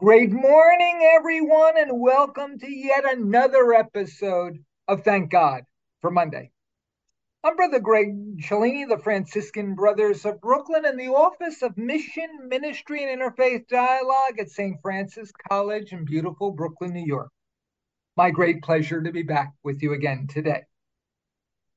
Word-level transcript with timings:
Great 0.00 0.32
morning, 0.32 1.08
everyone, 1.14 1.78
and 1.78 2.00
welcome 2.00 2.58
to 2.58 2.68
yet 2.68 3.04
another 3.08 3.72
episode 3.72 4.58
of 4.88 5.04
Thank 5.04 5.30
God 5.30 5.62
for 6.00 6.10
Monday. 6.10 6.50
I'm 7.44 7.54
Brother 7.54 7.78
Greg 7.78 8.42
Cellini, 8.42 8.86
the 8.86 8.98
Franciscan 8.98 9.76
Brothers 9.76 10.24
of 10.24 10.40
Brooklyn, 10.40 10.84
in 10.84 10.96
the 10.96 11.14
Office 11.14 11.62
of 11.62 11.78
Mission, 11.78 12.48
Ministry, 12.48 13.04
and 13.04 13.22
Interfaith 13.22 13.68
Dialogue 13.68 14.40
at 14.40 14.50
St. 14.50 14.82
Francis 14.82 15.30
College 15.48 15.92
in 15.92 16.04
beautiful 16.04 16.50
Brooklyn, 16.50 16.92
New 16.92 17.06
York. 17.06 17.30
My 18.16 18.32
great 18.32 18.62
pleasure 18.62 19.00
to 19.00 19.12
be 19.12 19.22
back 19.22 19.52
with 19.62 19.80
you 19.80 19.92
again 19.92 20.26
today. 20.26 20.64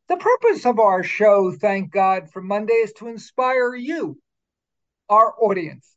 The 0.10 0.18
purpose 0.18 0.66
of 0.66 0.80
our 0.80 1.04
show, 1.04 1.52
Thank 1.52 1.92
God 1.92 2.32
for 2.32 2.42
Monday, 2.42 2.74
is 2.74 2.94
to 2.94 3.10
inspire 3.10 3.76
you, 3.76 4.18
our 5.08 5.36
audience, 5.40 5.97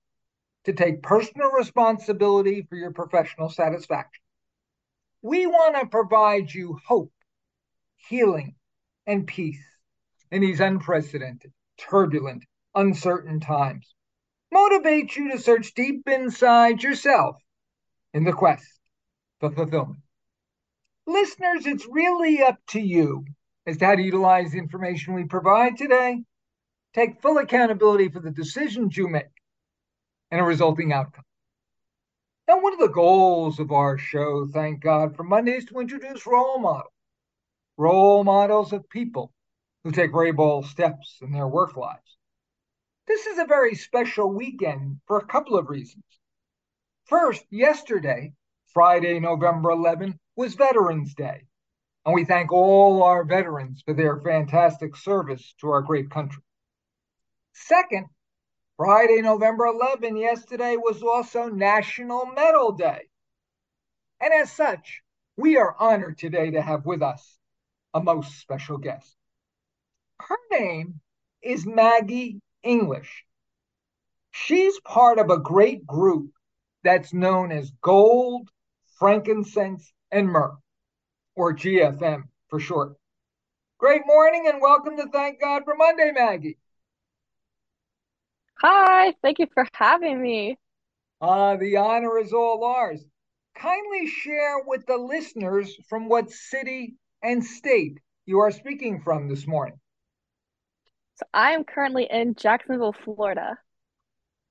to 0.71 0.85
take 0.85 1.03
personal 1.03 1.51
responsibility 1.51 2.65
for 2.69 2.77
your 2.77 2.93
professional 2.93 3.49
satisfaction. 3.49 4.23
We 5.21 5.47
want 5.47 5.75
to 5.77 5.87
provide 5.87 6.53
you 6.53 6.79
hope, 6.87 7.13
healing, 7.97 8.55
and 9.07 9.27
peace 9.27 9.63
in 10.31 10.43
these 10.43 10.61
unprecedented, 10.61 11.53
turbulent, 11.77 12.45
uncertain 12.75 13.41
times. 13.41 13.95
Motivate 14.53 15.17
you 15.17 15.33
to 15.33 15.39
search 15.39 15.75
deep 15.75 16.09
inside 16.09 16.83
yourself 16.83 17.37
in 18.15 18.25
the 18.25 18.33
quest 18.33 18.67
for 19.41 19.51
fulfillment. 19.51 20.01
Listeners, 21.07 21.67
it's 21.67 21.87
really 21.91 22.43
up 22.43 22.59
to 22.69 22.81
you 22.81 23.25
as 23.67 23.77
to 23.79 23.87
how 23.87 23.97
to 23.97 24.03
utilize 24.03 24.53
the 24.53 24.59
information 24.59 25.15
we 25.15 25.25
provide 25.25 25.77
today. 25.77 26.23
Take 26.95 27.21
full 27.21 27.39
accountability 27.39 28.09
for 28.09 28.21
the 28.21 28.31
decisions 28.31 28.97
you 28.97 29.09
make 29.09 29.27
and 30.31 30.41
a 30.41 30.45
resulting 30.45 30.93
outcome. 30.93 31.25
Now, 32.47 32.61
one 32.61 32.73
of 32.73 32.81
the 32.81 32.89
goals 32.89 33.61
of 33.61 33.71
our 33.71 33.97
show, 33.97 34.47
thank 34.47 34.83
God, 34.83 35.15
for 35.15 35.23
Monday 35.23 35.53
is 35.53 35.65
to 35.67 35.79
introduce 35.79 36.27
role 36.27 36.59
models, 36.59 36.93
role 37.77 38.25
models 38.25 38.73
of 38.73 38.89
people 38.89 39.33
who 39.85 39.93
take 39.93 40.13
very 40.13 40.33
bold 40.33 40.67
steps 40.67 41.19
in 41.23 41.33
their 41.33 41.49
work 41.49 41.77
lives. 41.77 42.17
This 43.07 43.27
is 43.27 43.39
a 43.39 43.45
very 43.45 43.75
special 43.75 44.33
weekend 44.33 45.01
for 45.07 45.19
a 45.19 45.27
couple 45.27 45.57
of 45.57 45.69
reasons. 45.69 46.05
First, 47.05 47.45
yesterday, 47.51 48.33
Friday, 48.73 49.19
November 49.19 49.71
11, 49.71 50.19
was 50.37 50.55
Veterans 50.55 51.15
Day, 51.15 51.43
and 52.05 52.15
we 52.15 52.25
thank 52.25 52.53
all 52.53 53.03
our 53.03 53.25
veterans 53.25 53.83
for 53.85 53.95
their 53.95 54.21
fantastic 54.21 54.97
service 54.97 55.55
to 55.61 55.71
our 55.71 55.83
great 55.83 56.11
country. 56.11 56.43
Second, 57.53 58.07
Friday, 58.83 59.21
November 59.21 59.67
11, 59.67 60.17
yesterday 60.17 60.75
was 60.79 61.03
also 61.03 61.49
National 61.49 62.25
Metal 62.25 62.73
Day. 62.73 63.11
And 64.23 64.33
as 64.33 64.51
such, 64.51 65.03
we 65.37 65.59
are 65.59 65.77
honored 65.79 66.17
today 66.17 66.53
to 66.53 66.63
have 66.63 66.87
with 66.87 67.03
us 67.03 67.37
a 67.93 68.03
most 68.03 68.41
special 68.41 68.79
guest. 68.79 69.15
Her 70.19 70.39
name 70.51 70.99
is 71.43 71.67
Maggie 71.67 72.41
English. 72.63 73.27
She's 74.31 74.81
part 74.81 75.19
of 75.19 75.29
a 75.29 75.39
great 75.39 75.87
group 75.87 76.31
that's 76.83 77.13
known 77.13 77.53
as 77.53 77.71
Gold, 77.83 78.49
Frankincense, 78.99 79.93
and 80.11 80.27
Myrrh, 80.27 80.57
or 81.37 81.55
GFM 81.55 82.23
for 82.49 82.59
short. 82.59 82.95
Great 83.77 84.07
morning 84.07 84.47
and 84.51 84.63
welcome 84.63 84.97
to 84.97 85.07
Thank 85.13 85.39
God 85.39 85.65
for 85.67 85.75
Monday, 85.77 86.13
Maggie. 86.15 86.57
Hi, 88.63 89.15
thank 89.23 89.39
you 89.39 89.47
for 89.55 89.67
having 89.75 90.21
me. 90.21 90.59
Uh, 91.21 91.57
the 91.57 91.77
honor 91.77 92.19
is 92.19 92.33
all 92.33 92.63
ours. 92.65 93.03
Kindly 93.55 94.07
share 94.07 94.63
with 94.67 94.85
the 94.87 94.97
listeners 94.97 95.75
from 95.89 96.09
what 96.09 96.31
city 96.31 96.97
and 97.23 97.45
state 97.45 97.99
you 98.27 98.41
are 98.41 98.51
speaking 98.51 99.01
from 99.03 99.29
this 99.29 99.47
morning. 99.47 99.79
So 101.17 101.27
I 101.35 101.53
am 101.53 101.65
currently 101.65 102.07
in 102.11 102.35
Jacksonville, 102.35 102.95
Florida. 103.05 103.59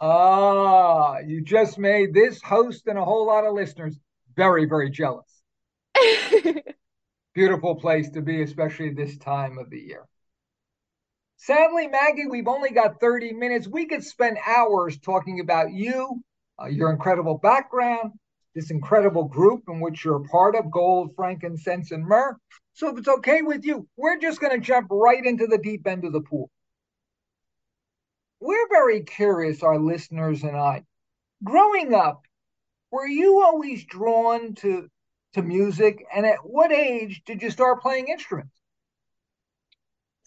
Ah, 0.01 1.19
you 1.19 1.41
just 1.41 1.77
made 1.77 2.13
this 2.13 2.41
host 2.41 2.87
and 2.87 2.97
a 2.97 3.03
whole 3.05 3.27
lot 3.27 3.45
of 3.45 3.53
listeners 3.53 3.99
very, 4.35 4.65
very 4.65 4.89
jealous. 4.89 5.43
Beautiful 7.33 7.75
place 7.75 8.09
to 8.11 8.21
be, 8.21 8.41
especially 8.41 8.91
this 8.91 9.17
time 9.17 9.57
of 9.57 9.69
the 9.69 9.79
year. 9.79 10.05
Sadly, 11.41 11.87
Maggie, 11.87 12.27
we've 12.27 12.49
only 12.49 12.71
got 12.71 12.99
30 12.99 13.31
minutes. 13.31 13.65
We 13.65 13.85
could 13.85 14.03
spend 14.03 14.37
hours 14.45 14.99
talking 14.99 15.39
about 15.39 15.71
you, 15.71 16.21
uh, 16.61 16.67
your 16.67 16.91
incredible 16.91 17.37
background, 17.37 18.11
this 18.53 18.71
incredible 18.71 19.23
group 19.23 19.63
in 19.69 19.79
which 19.79 20.03
you're 20.03 20.17
a 20.17 20.27
part 20.27 20.57
of 20.57 20.69
gold, 20.69 21.15
frankincense, 21.15 21.91
and 21.91 22.03
myrrh. 22.03 22.35
So, 22.73 22.89
if 22.89 22.97
it's 22.97 23.07
okay 23.07 23.41
with 23.41 23.63
you, 23.63 23.87
we're 23.95 24.19
just 24.19 24.41
going 24.41 24.51
to 24.51 24.59
jump 24.59 24.89
right 24.91 25.25
into 25.25 25.47
the 25.47 25.57
deep 25.57 25.87
end 25.87 26.03
of 26.03 26.11
the 26.11 26.19
pool. 26.19 26.51
We're 28.41 28.67
very 28.67 29.03
curious, 29.03 29.63
our 29.63 29.79
listeners 29.79 30.43
and 30.43 30.57
I. 30.57 30.83
Growing 31.41 31.93
up, 31.93 32.21
were 32.91 33.07
you 33.07 33.41
always 33.41 33.85
drawn 33.85 34.55
to, 34.55 34.89
to 35.35 35.41
music? 35.41 36.05
And 36.13 36.25
at 36.25 36.39
what 36.43 36.73
age 36.73 37.21
did 37.25 37.41
you 37.41 37.49
start 37.49 37.81
playing 37.81 38.09
instruments? 38.09 38.58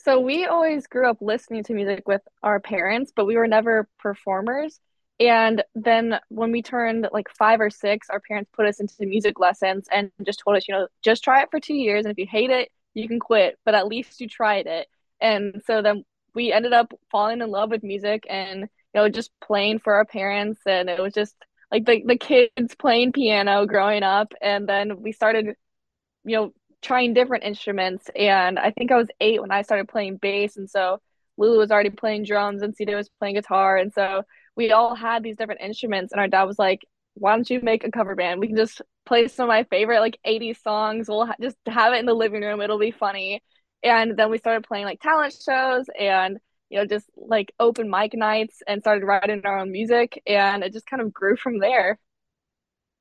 So 0.05 0.19
we 0.19 0.47
always 0.47 0.89
grew 0.89 1.09
up 1.09 1.19
listening 1.21 1.63
to 1.65 1.75
music 1.75 2.09
with 2.09 2.23
our 2.43 2.59
parents, 2.59 3.13
but 3.15 3.25
we 3.25 3.37
were 3.37 3.47
never 3.47 3.89
performers. 4.01 4.81
And 5.21 5.63
then 5.77 6.19
when 6.29 6.51
we 6.51 6.61
turned 6.61 7.07
like 7.13 7.29
five 7.31 7.61
or 7.61 7.71
six, 7.71 8.11
our 8.11 8.19
parents 8.19 8.51
put 8.53 8.67
us 8.67 8.81
into 8.81 9.07
music 9.07 9.39
lessons 9.39 9.87
and 9.93 10.11
just 10.25 10.41
told 10.45 10.57
us, 10.57 10.67
you 10.67 10.75
know, 10.75 10.89
just 11.03 11.23
try 11.23 11.43
it 11.43 11.51
for 11.53 11.61
two 11.61 11.75
years. 11.75 12.05
And 12.05 12.11
if 12.11 12.19
you 12.19 12.27
hate 12.29 12.51
it, 12.51 12.71
you 12.95 13.07
can 13.07 13.21
quit, 13.21 13.59
but 13.65 13.77
at 13.77 13.87
least 13.87 14.21
you 14.21 14.29
tried 14.29 14.67
it. 14.67 14.89
And 15.21 15.63
so 15.67 15.83
then 15.83 16.05
we 16.35 16.53
ended 16.53 16.73
up 16.73 16.93
falling 17.13 17.41
in 17.41 17.49
love 17.49 17.71
with 17.71 17.85
music 17.85 18.25
and, 18.29 18.63
you 18.63 18.69
know, 18.95 19.09
just 19.09 19.31
playing 19.41 19.79
for 19.79 19.95
our 19.95 20.05
parents. 20.05 20.63
And 20.67 20.91
it 20.91 21.01
was 21.01 21.15
just 21.15 21.37
like 21.71 21.87
the, 21.87 22.03
the 22.05 22.17
kids 22.17 22.75
playing 22.77 23.13
piano 23.13 23.67
growing 23.67 24.03
up. 24.03 24.33
And 24.43 24.69
then 24.69 25.01
we 25.01 25.13
started, 25.13 25.55
you 26.25 26.37
know, 26.37 26.53
trying 26.83 27.15
different 27.15 27.45
instruments. 27.45 28.11
And 28.17 28.59
I 28.59 28.71
think 28.73 28.93
I 28.93 28.97
was 28.97 29.09
eight 29.21 29.41
when 29.41 29.51
I 29.53 29.63
started 29.63 29.89
playing 29.89 30.17
bass. 30.19 30.57
And 30.57 30.69
so 30.69 30.99
Lulu 31.37 31.59
was 31.59 31.71
already 31.71 31.91
playing 31.91 32.25
drums 32.25 32.63
and 32.63 32.75
CJ 32.75 32.95
was 32.95 33.09
playing 33.19 33.37
guitar. 33.37 33.77
And 33.77 33.93
so 33.93 34.23
we 34.57 34.73
all 34.73 34.95
had 34.95 35.23
these 35.23 35.37
different 35.37 35.61
instruments. 35.61 36.13
And 36.13 36.21
our 36.21 36.29
dad 36.29 36.45
was 36.45 36.59
like, 36.59 36.81
why 37.15 37.35
don't 37.35 37.49
you 37.49 37.61
make 37.63 37.85
a 37.85 37.91
cover 37.91 38.15
band? 38.15 38.41
We 38.41 38.49
can 38.49 38.57
just 38.57 38.83
play 39.07 39.29
some 39.29 39.45
of 39.45 39.49
my 39.49 39.65
favorite 39.65 40.01
like 40.01 40.19
80s 40.25 40.63
songs. 40.63 41.09
We'll 41.09 41.27
ha- 41.27 41.35
just 41.41 41.57
have 41.67 41.93
it 41.93 41.99
in 41.99 42.07
the 42.07 42.15
living 42.15 42.43
room. 42.43 42.61
It'll 42.61 42.79
be 42.79 42.91
funny. 42.91 43.43
And 43.83 44.17
then 44.17 44.31
we 44.31 44.39
started 44.39 44.65
playing 44.67 44.85
like 44.85 45.01
talent 45.01 45.35
shows 45.45 45.87
and, 45.99 46.39
you 46.71 46.79
know, 46.79 46.87
just 46.87 47.07
like 47.17 47.53
open 47.59 47.91
mic 47.91 48.15
nights 48.15 48.63
and 48.67 48.81
started 48.83 49.05
writing 49.05 49.43
our 49.45 49.59
own 49.59 49.73
music. 49.73 50.23
And 50.27 50.63
it 50.63 50.73
just 50.73 50.87
kind 50.87 51.03
of 51.03 51.13
grew 51.13 51.37
from 51.37 51.59
there. 51.59 51.99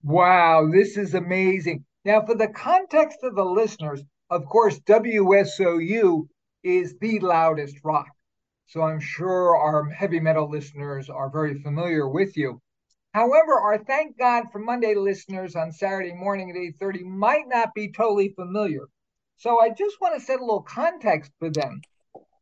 Wow, 0.03 0.70
this 0.72 0.96
is 0.97 1.14
amazing. 1.16 1.86
Now, 2.04 2.26
for 2.26 2.36
the 2.36 2.48
context 2.48 3.20
of 3.24 3.36
the 3.36 3.46
listeners, 3.46 4.02
of 4.30 4.46
course, 4.46 4.80
WSOU 4.80 6.28
is 6.64 6.98
the 7.00 7.20
loudest 7.20 7.78
rock. 7.84 8.08
So 8.66 8.82
I'm 8.82 9.00
sure 9.00 9.56
our 9.56 9.90
heavy 9.90 10.20
metal 10.20 10.50
listeners 10.50 11.10
are 11.10 11.30
very 11.30 11.62
familiar 11.62 12.08
with 12.08 12.38
you. 12.38 12.62
However, 13.14 13.60
our 13.60 13.78
Thank 13.78 14.18
God 14.18 14.46
for 14.52 14.60
Monday 14.60 14.96
listeners 14.96 15.56
on 15.56 15.74
Saturday 15.74 16.14
morning 16.14 16.50
at 16.50 16.56
8:30 16.56 17.04
might 17.04 17.48
not 17.48 17.74
be 17.74 17.92
totally 17.92 18.30
familiar. 18.30 18.88
So 19.38 19.60
I 19.60 19.70
just 19.70 20.00
want 20.00 20.16
to 20.16 20.26
set 20.26 20.40
a 20.40 20.46
little 20.46 20.64
context 20.64 21.32
for 21.38 21.50
them 21.50 21.82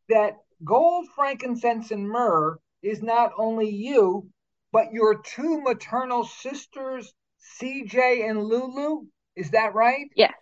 that 0.09 0.37
gold, 0.63 1.07
frankincense, 1.15 1.91
and 1.91 2.07
myrrh 2.07 2.59
is 2.81 3.01
not 3.01 3.31
only 3.37 3.69
you, 3.69 4.29
but 4.71 4.93
your 4.93 5.21
two 5.21 5.59
maternal 5.61 6.23
sisters, 6.23 7.13
CJ 7.59 8.29
and 8.29 8.43
Lulu. 8.43 9.07
Is 9.39 9.51
that 9.51 9.73
right? 9.73 10.07
Yes. 10.15 10.33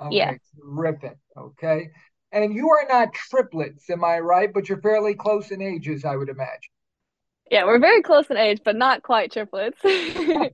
Okay, 0.00 0.16
Yeah. 0.16 0.34
terrific. 0.60 1.16
Okay. 1.36 1.88
And 2.32 2.52
you 2.54 2.68
are 2.70 2.86
not 2.88 3.14
triplets, 3.14 3.88
am 3.90 4.04
I 4.04 4.18
right? 4.18 4.52
But 4.52 4.68
you're 4.68 4.80
fairly 4.80 5.14
close 5.14 5.50
in 5.52 5.62
ages, 5.62 6.04
I 6.04 6.16
would 6.16 6.28
imagine. 6.28 6.72
Yeah. 7.50 7.64
We're 7.64 7.78
very 7.78 8.02
close 8.02 8.26
in 8.30 8.36
age, 8.36 8.60
but 8.64 8.76
not 8.76 9.02
quite 9.02 9.32
triplets. 9.32 9.80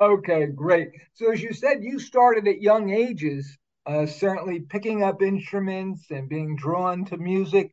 Okay, 0.00 0.46
great. 0.46 0.88
So 1.14 1.32
as 1.32 1.42
you 1.42 1.52
said, 1.52 1.78
you 1.82 1.98
started 1.98 2.48
at 2.48 2.60
young 2.62 2.90
ages, 2.90 3.56
uh, 3.86 4.06
certainly 4.06 4.60
picking 4.60 5.02
up 5.02 5.22
instruments 5.22 6.10
and 6.10 6.28
being 6.28 6.56
drawn 6.56 7.04
to 7.06 7.16
music. 7.18 7.72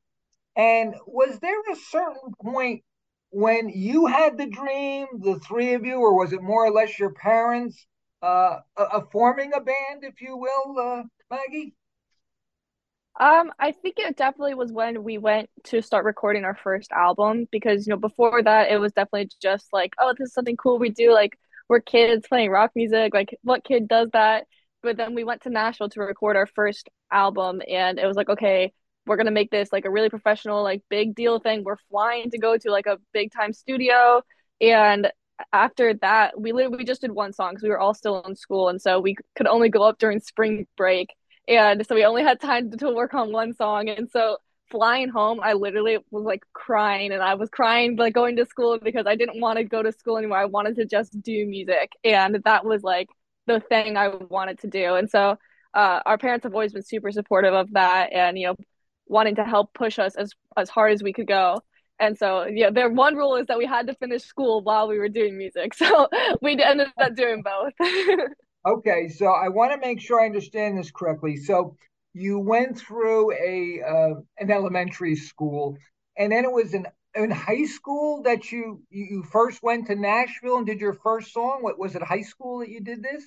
And 0.55 0.95
was 1.07 1.39
there 1.39 1.59
a 1.71 1.75
certain 1.89 2.33
point 2.41 2.83
when 3.29 3.69
you 3.69 4.07
had 4.07 4.37
the 4.37 4.47
dream, 4.47 5.07
the 5.19 5.39
three 5.39 5.73
of 5.73 5.85
you, 5.85 5.95
or 5.95 6.17
was 6.17 6.33
it 6.33 6.41
more 6.43 6.65
or 6.65 6.71
less 6.71 6.99
your 6.99 7.13
parents 7.13 7.85
uh, 8.21 8.59
uh, 8.77 9.01
forming 9.11 9.51
a 9.53 9.59
band, 9.61 10.03
if 10.03 10.21
you 10.21 10.37
will, 10.37 10.79
uh, 10.79 11.03
Maggie? 11.29 11.75
Um, 13.19 13.51
I 13.59 13.73
think 13.73 13.95
it 13.99 14.15
definitely 14.15 14.55
was 14.55 14.71
when 14.71 15.03
we 15.03 15.17
went 15.17 15.49
to 15.65 15.81
start 15.81 16.05
recording 16.05 16.45
our 16.45 16.55
first 16.55 16.91
album 16.91 17.47
because, 17.51 17.85
you 17.85 17.91
know, 17.91 17.97
before 17.97 18.41
that 18.41 18.71
it 18.71 18.77
was 18.77 18.93
definitely 18.93 19.29
just 19.41 19.67
like, 19.73 19.93
oh, 19.99 20.13
this 20.17 20.29
is 20.29 20.33
something 20.33 20.55
cool 20.57 20.79
we 20.79 20.89
do. 20.89 21.13
Like 21.13 21.37
we're 21.67 21.81
kids 21.81 22.25
playing 22.27 22.49
rock 22.51 22.71
music. 22.75 23.13
Like 23.13 23.37
what 23.43 23.63
kid 23.63 23.87
does 23.87 24.09
that? 24.13 24.47
But 24.81 24.97
then 24.97 25.13
we 25.13 25.23
went 25.23 25.41
to 25.43 25.49
Nashville 25.49 25.89
to 25.89 25.99
record 26.01 26.35
our 26.37 26.47
first 26.47 26.89
album 27.11 27.61
and 27.69 27.99
it 27.99 28.07
was 28.07 28.15
like, 28.17 28.29
okay, 28.29 28.73
we're 29.05 29.17
gonna 29.17 29.31
make 29.31 29.51
this 29.51 29.71
like 29.73 29.85
a 29.85 29.91
really 29.91 30.09
professional, 30.09 30.63
like 30.63 30.81
big 30.89 31.13
deal 31.13 31.39
thing. 31.39 31.63
We're 31.63 31.77
flying 31.89 32.31
to 32.31 32.39
go 32.39 32.57
to 32.57 32.71
like 32.71 32.85
a 32.87 32.97
big 33.13 33.31
time 33.31 33.51
studio. 33.53 34.21
And 34.61 35.11
after 35.53 35.93
that, 35.95 36.39
we 36.39 36.51
literally 36.51 36.77
we 36.77 36.83
just 36.85 37.01
did 37.01 37.11
one 37.11 37.33
song 37.33 37.51
because 37.51 37.63
we 37.63 37.69
were 37.69 37.79
all 37.79 37.93
still 37.93 38.21
in 38.23 38.35
school. 38.35 38.69
And 38.69 38.81
so 38.81 38.99
we 38.99 39.15
could 39.35 39.47
only 39.47 39.69
go 39.69 39.83
up 39.83 39.99
during 39.99 40.19
spring 40.19 40.67
break 40.77 41.09
and 41.47 41.85
so 41.85 41.95
we 41.95 42.05
only 42.05 42.23
had 42.23 42.39
time 42.39 42.71
to 42.71 42.91
work 42.91 43.13
on 43.13 43.31
one 43.31 43.53
song. 43.53 43.89
And 43.89 44.09
so 44.09 44.37
flying 44.69 45.09
home, 45.09 45.39
I 45.41 45.53
literally 45.53 45.97
was 46.11 46.23
like 46.23 46.43
crying 46.53 47.11
and 47.11 47.21
I 47.21 47.33
was 47.33 47.49
crying 47.49 47.95
like 47.97 48.13
going 48.13 48.37
to 48.37 48.45
school 48.45 48.79
because 48.81 49.05
I 49.07 49.15
didn't 49.15 49.41
want 49.41 49.57
to 49.57 49.63
go 49.63 49.83
to 49.83 49.91
school 49.91 50.17
anymore. 50.17 50.37
I 50.37 50.45
wanted 50.45 50.75
to 50.77 50.85
just 50.85 51.21
do 51.21 51.45
music. 51.45 51.91
And 52.03 52.41
that 52.45 52.65
was 52.65 52.83
like 52.83 53.09
the 53.47 53.59
thing 53.59 53.97
I 53.97 54.09
wanted 54.09 54.59
to 54.59 54.67
do. 54.67 54.95
And 54.95 55.09
so 55.09 55.37
uh, 55.73 55.99
our 56.05 56.17
parents 56.17 56.43
have 56.43 56.53
always 56.53 56.73
been 56.73 56.83
super 56.83 57.11
supportive 57.11 57.53
of 57.53 57.71
that 57.73 58.13
and, 58.13 58.37
you 58.37 58.47
know, 58.47 58.55
wanting 59.07 59.35
to 59.35 59.43
help 59.43 59.73
push 59.73 59.99
us 59.99 60.15
as, 60.15 60.31
as 60.55 60.69
hard 60.69 60.93
as 60.93 61.03
we 61.03 61.11
could 61.11 61.27
go. 61.27 61.61
And 62.01 62.17
so, 62.17 62.45
yeah, 62.45 62.71
their 62.71 62.89
one 62.89 63.15
rule 63.15 63.35
is 63.35 63.45
that 63.45 63.59
we 63.59 63.65
had 63.67 63.85
to 63.87 63.93
finish 63.93 64.23
school 64.23 64.61
while 64.63 64.87
we 64.87 64.97
were 64.97 65.09
doing 65.09 65.37
music. 65.37 65.73
So 65.81 66.07
we 66.41 66.61
ended 66.61 66.87
up 66.99 67.15
doing 67.15 67.43
both. 67.43 67.73
Okay, 68.63 69.09
so 69.09 69.25
I 69.25 69.47
want 69.49 69.71
to 69.71 69.79
make 69.79 69.99
sure 69.99 70.21
I 70.21 70.27
understand 70.27 70.77
this 70.77 70.91
correctly. 70.91 71.35
So 71.35 71.75
you 72.13 72.37
went 72.37 72.77
through 72.77 73.31
a 73.31 73.81
uh, 73.81 74.13
an 74.37 74.51
elementary 74.51 75.15
school, 75.15 75.77
and 76.15 76.31
then 76.31 76.45
it 76.45 76.51
was 76.51 76.75
in 76.75 76.85
in 77.15 77.31
high 77.31 77.65
school 77.65 78.21
that 78.21 78.51
you 78.51 78.83
you 78.91 79.23
first 79.23 79.63
went 79.63 79.87
to 79.87 79.95
Nashville 79.95 80.57
and 80.57 80.67
did 80.67 80.79
your 80.79 80.93
first 80.93 81.33
song. 81.33 81.63
What 81.63 81.79
was 81.79 81.95
it? 81.95 82.03
High 82.03 82.21
school 82.21 82.59
that 82.59 82.69
you 82.69 82.81
did 82.81 83.01
this? 83.01 83.23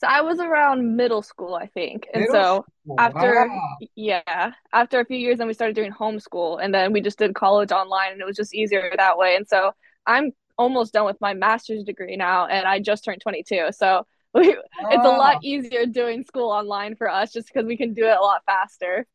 So 0.00 0.06
I 0.06 0.22
was 0.22 0.38
around 0.40 0.96
middle 0.96 1.22
school, 1.22 1.54
I 1.54 1.66
think. 1.66 2.08
And 2.14 2.22
Middle 2.22 2.34
so 2.34 2.66
school. 2.84 2.96
after 2.98 3.46
Wow. 3.50 3.76
yeah, 3.96 4.52
after 4.72 4.98
a 5.00 5.04
few 5.04 5.18
years 5.18 5.38
then 5.38 5.46
we 5.46 5.54
started 5.54 5.76
doing 5.76 5.92
homeschool 5.92 6.62
and 6.62 6.72
then 6.74 6.92
we 6.92 7.00
just 7.00 7.18
did 7.18 7.34
college 7.34 7.70
online 7.70 8.12
and 8.12 8.20
it 8.20 8.24
was 8.24 8.36
just 8.36 8.54
easier 8.54 8.90
that 8.96 9.18
way. 9.18 9.36
And 9.36 9.46
so 9.46 9.72
I'm 10.06 10.32
almost 10.56 10.94
done 10.94 11.04
with 11.06 11.20
my 11.20 11.34
master's 11.34 11.84
degree 11.84 12.16
now 12.16 12.46
and 12.46 12.66
I 12.66 12.80
just 12.80 13.04
turned 13.04 13.20
22. 13.20 13.68
So 13.72 14.06
we, 14.34 14.56
it's 14.90 15.04
a 15.04 15.10
lot 15.10 15.36
easier 15.42 15.86
doing 15.86 16.22
school 16.24 16.50
online 16.50 16.96
for 16.96 17.08
us 17.08 17.32
just 17.32 17.48
because 17.52 17.66
we 17.66 17.76
can 17.76 17.92
do 17.94 18.04
it 18.06 18.16
a 18.16 18.22
lot 18.22 18.42
faster. 18.46 19.06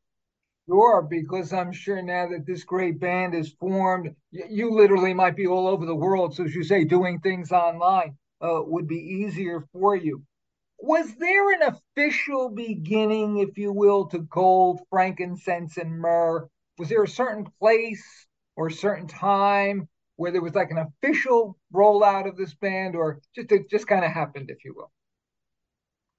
sure, 0.68 1.02
because 1.02 1.54
I'm 1.54 1.72
sure 1.72 2.02
now 2.02 2.28
that 2.30 2.46
this 2.46 2.64
great 2.64 3.00
band 3.00 3.34
is 3.36 3.54
formed, 3.60 4.16
you 4.32 4.72
literally 4.72 5.14
might 5.14 5.36
be 5.36 5.48
all 5.48 5.68
over 5.68 5.86
the 5.86 5.96
world. 5.96 6.36
So 6.36 6.44
as 6.44 6.54
you 6.56 6.64
say, 6.64 6.84
doing 6.84 7.20
things 7.20 7.52
online 7.52 8.18
uh, 8.42 8.62
would 8.64 8.88
be 8.88 8.98
easier 8.98 9.66
for 9.72 9.96
you. 9.96 10.24
Was 10.86 11.16
there 11.16 11.52
an 11.52 11.64
official 11.64 12.50
beginning, 12.50 13.40
if 13.40 13.58
you 13.58 13.72
will, 13.74 14.06
to 14.10 14.20
gold, 14.20 14.82
frankincense, 14.90 15.78
and 15.78 16.00
myrrh? 16.00 16.48
Was 16.78 16.90
there 16.90 17.04
a 17.04 17.08
certain 17.08 17.46
place 17.60 18.28
or 18.56 18.68
a 18.68 18.72
certain 18.72 19.08
time 19.08 19.90
where 20.16 20.32
there 20.32 20.42
was 20.44 20.54
like 20.56 20.72
an 20.72 20.78
official 20.78 21.58
rollout 21.74 22.28
of 22.30 22.38
this 22.38 22.54
band, 22.54 22.96
or 22.96 23.20
just 23.36 23.52
it 23.52 23.70
just 23.70 23.88
kind 23.88 24.06
of 24.06 24.12
happened, 24.12 24.50
if 24.52 24.64
you 24.64 24.74
will? 24.76 24.92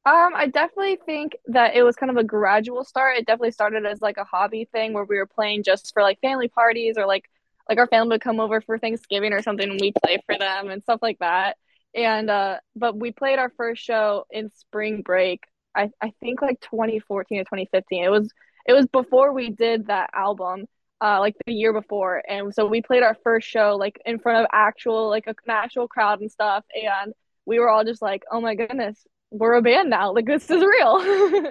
Um, 0.05 0.35
I 0.37 0.47
definitely 0.47 0.99
think 1.05 1.37
that 1.47 1.75
it 1.75 1.83
was 1.83 1.97
kind 1.97 2.11
of 2.11 2.17
a 2.17 2.23
gradual 2.25 2.85
start. 2.85 3.17
It 3.17 3.27
definitely 3.27 3.51
started 3.51 3.85
as 3.87 4.01
like 4.01 4.19
a 4.19 4.25
hobby 4.25 4.69
thing 4.71 4.93
where 4.93 5.05
we 5.05 5.17
were 5.19 5.27
playing 5.27 5.65
just 5.65 5.93
for 5.93 6.03
like 6.03 6.21
family 6.21 6.49
parties 6.49 6.97
or 6.97 7.07
like 7.07 7.25
like 7.69 7.79
our 7.79 7.89
family 7.89 8.15
would 8.15 8.21
come 8.21 8.39
over 8.39 8.61
for 8.61 8.79
Thanksgiving 8.79 9.33
or 9.33 9.43
something 9.43 9.69
and 9.69 9.81
we 9.81 9.93
play 10.05 10.19
for 10.25 10.39
them 10.39 10.71
and 10.71 10.83
stuff 10.85 11.01
like 11.03 11.19
that. 11.19 11.57
And 11.97 12.31
uh 12.31 12.59
but 12.77 12.97
we 12.97 13.13
played 13.13 13.39
our 13.39 13.51
first 13.57 13.83
show 13.83 14.27
in 14.31 14.51
spring 14.55 15.03
break. 15.03 15.43
I 15.75 15.91
I 16.03 16.13
think 16.21 16.43
like 16.43 16.61
2014 16.61 17.39
or 17.41 17.45
2015. 17.45 18.05
It 18.05 18.11
was 18.11 18.31
it 18.67 18.75
was 18.75 18.87
before 18.87 19.33
we 19.33 19.51
did 19.51 19.89
that 19.89 20.11
album. 20.15 20.67
Uh, 20.99 21.21
like 21.21 21.37
the 21.47 21.53
year 21.53 21.75
before, 21.75 22.23
and 22.27 22.55
so 22.55 22.65
we 22.65 22.81
played 22.81 23.03
our 23.03 23.15
first 23.23 23.47
show 23.47 23.77
like 23.79 24.01
in 24.07 24.19
front 24.19 24.41
of 24.41 24.47
actual 24.51 25.11
like 25.11 25.27
an 25.27 25.35
actual 25.47 25.87
crowd 25.87 26.23
and 26.23 26.33
stuff, 26.33 26.65
and 26.75 27.13
we 27.45 27.59
were 27.59 27.69
all 27.69 27.85
just 27.85 28.01
like, 28.01 28.23
"Oh 28.33 28.41
my 28.41 28.55
goodness, 28.55 29.07
we're 29.31 29.55
a 29.55 29.63
band 29.63 29.91
now. 29.91 30.15
Like 30.15 30.25
this 30.25 30.51
is 30.51 30.65
real. 30.65 31.45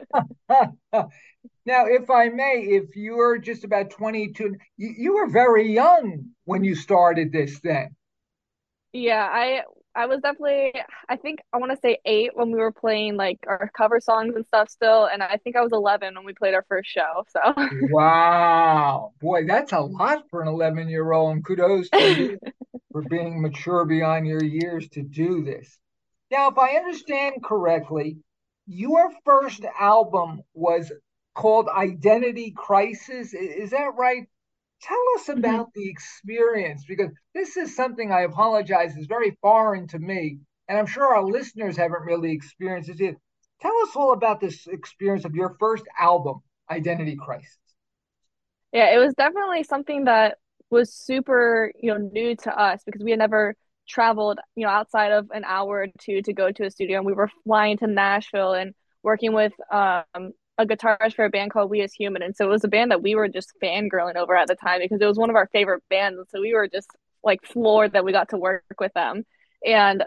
Now, 1.65 1.85
if 1.87 2.09
I 2.11 2.29
may, 2.29 2.63
if 2.69 2.95
you're 2.95 3.39
just 3.39 3.63
about 3.63 3.89
22, 3.89 4.55
you, 4.77 4.93
you 4.97 5.15
were 5.15 5.27
very 5.27 5.73
young 5.73 6.29
when 6.43 6.63
you 6.63 6.75
started 6.75 7.31
this 7.31 7.59
then. 7.63 7.95
Yeah, 8.93 9.27
I 9.29 9.63
I 9.95 10.07
was 10.07 10.21
definitely 10.21 10.73
I 11.07 11.15
think 11.15 11.39
I 11.53 11.57
want 11.57 11.71
to 11.71 11.77
say 11.77 11.99
eight 12.05 12.31
when 12.33 12.51
we 12.51 12.59
were 12.59 12.71
playing 12.71 13.15
like 13.15 13.39
our 13.47 13.71
cover 13.75 13.99
songs 13.99 14.35
and 14.35 14.45
stuff 14.45 14.69
still, 14.69 15.05
and 15.05 15.23
I 15.23 15.37
think 15.43 15.55
I 15.55 15.61
was 15.61 15.71
11 15.71 16.15
when 16.15 16.25
we 16.25 16.33
played 16.33 16.53
our 16.53 16.65
first 16.67 16.89
show. 16.89 17.25
So 17.29 17.39
Wow. 17.91 19.13
Boy, 19.21 19.45
that's 19.47 19.71
a 19.71 19.79
lot 19.79 20.23
for 20.29 20.41
an 20.41 20.47
11 20.47 20.89
year 20.89 21.11
old. 21.11 21.33
And 21.35 21.45
kudos 21.45 21.89
to 21.89 22.09
you 22.09 22.37
for 22.91 23.03
being 23.03 23.41
mature 23.41 23.85
beyond 23.85 24.27
your 24.27 24.43
years 24.43 24.87
to 24.89 25.01
do 25.01 25.43
this. 25.43 25.77
Now, 26.31 26.49
if 26.49 26.57
I 26.57 26.75
understand 26.75 27.43
correctly, 27.43 28.17
your 28.67 29.11
first 29.25 29.63
album 29.79 30.41
was 30.53 30.91
called 31.35 31.69
Identity 31.69 32.51
Crisis. 32.51 33.33
Is 33.33 33.71
that 33.71 33.91
right? 33.95 34.27
Tell 34.85 35.03
us 35.15 35.29
Mhm. 35.33 35.35
about 35.39 35.73
the 35.73 35.89
experience 35.89 36.85
because 36.87 37.11
this 37.33 37.57
is 37.57 37.75
something 37.75 38.11
I 38.11 38.21
apologize 38.21 38.95
is 38.95 39.07
very 39.07 39.31
foreign 39.41 39.87
to 39.89 39.99
me, 39.99 40.39
and 40.69 40.77
I'm 40.79 40.85
sure 40.85 41.13
our 41.15 41.25
listeners 41.25 41.77
haven't 41.77 42.03
really 42.03 42.31
experienced 42.31 42.89
it. 42.89 43.01
either. 43.01 43.17
Tell 43.61 43.77
us 43.83 43.95
all 43.97 44.13
about 44.13 44.39
this 44.39 44.67
experience 44.67 45.25
of 45.25 45.35
your 45.35 45.57
first 45.59 45.85
album, 45.99 46.41
Identity 46.71 47.17
Crisis. 47.17 47.59
Yeah, 48.71 48.93
it 48.95 48.99
was 48.99 49.13
definitely 49.15 49.63
something 49.63 50.05
that 50.05 50.37
was 50.69 50.93
super, 50.93 51.71
you 51.79 51.91
know, 51.93 51.97
new 51.97 52.35
to 52.37 52.51
us 52.59 52.81
because 52.85 53.03
we 53.03 53.11
had 53.11 53.19
never 53.19 53.55
traveled, 53.87 54.39
you 54.55 54.65
know, 54.65 54.71
outside 54.71 55.11
of 55.11 55.29
an 55.33 55.43
hour 55.45 55.83
or 55.83 55.87
two 55.99 56.21
to 56.23 56.33
go 56.33 56.51
to 56.51 56.65
a 56.65 56.71
studio. 56.71 56.97
And 56.97 57.05
we 57.05 57.13
were 57.13 57.29
flying 57.45 57.77
to 57.77 57.87
Nashville 57.87 58.53
and 58.53 58.73
working 59.03 59.33
with 59.33 59.53
um 59.71 60.33
a 60.57 60.65
guitarist 60.65 61.15
for 61.15 61.25
a 61.25 61.29
band 61.29 61.51
called 61.51 61.69
We 61.69 61.81
As 61.81 61.93
Human. 61.93 62.21
And 62.21 62.35
so 62.35 62.45
it 62.45 62.49
was 62.49 62.63
a 62.63 62.69
band 62.69 62.91
that 62.91 63.01
we 63.03 63.15
were 63.15 63.27
just 63.27 63.53
fangirling 63.61 64.15
over 64.15 64.35
at 64.35 64.47
the 64.47 64.55
time 64.55 64.79
because 64.81 65.01
it 65.01 65.05
was 65.05 65.17
one 65.17 65.29
of 65.29 65.35
our 65.35 65.47
favorite 65.47 65.83
bands. 65.89 66.17
And 66.17 66.27
so 66.29 66.41
we 66.41 66.53
were 66.53 66.67
just 66.67 66.89
like 67.23 67.45
floored 67.45 67.93
that 67.93 68.05
we 68.05 68.11
got 68.11 68.29
to 68.29 68.37
work 68.37 68.63
with 68.79 68.93
them. 68.93 69.25
And 69.65 70.03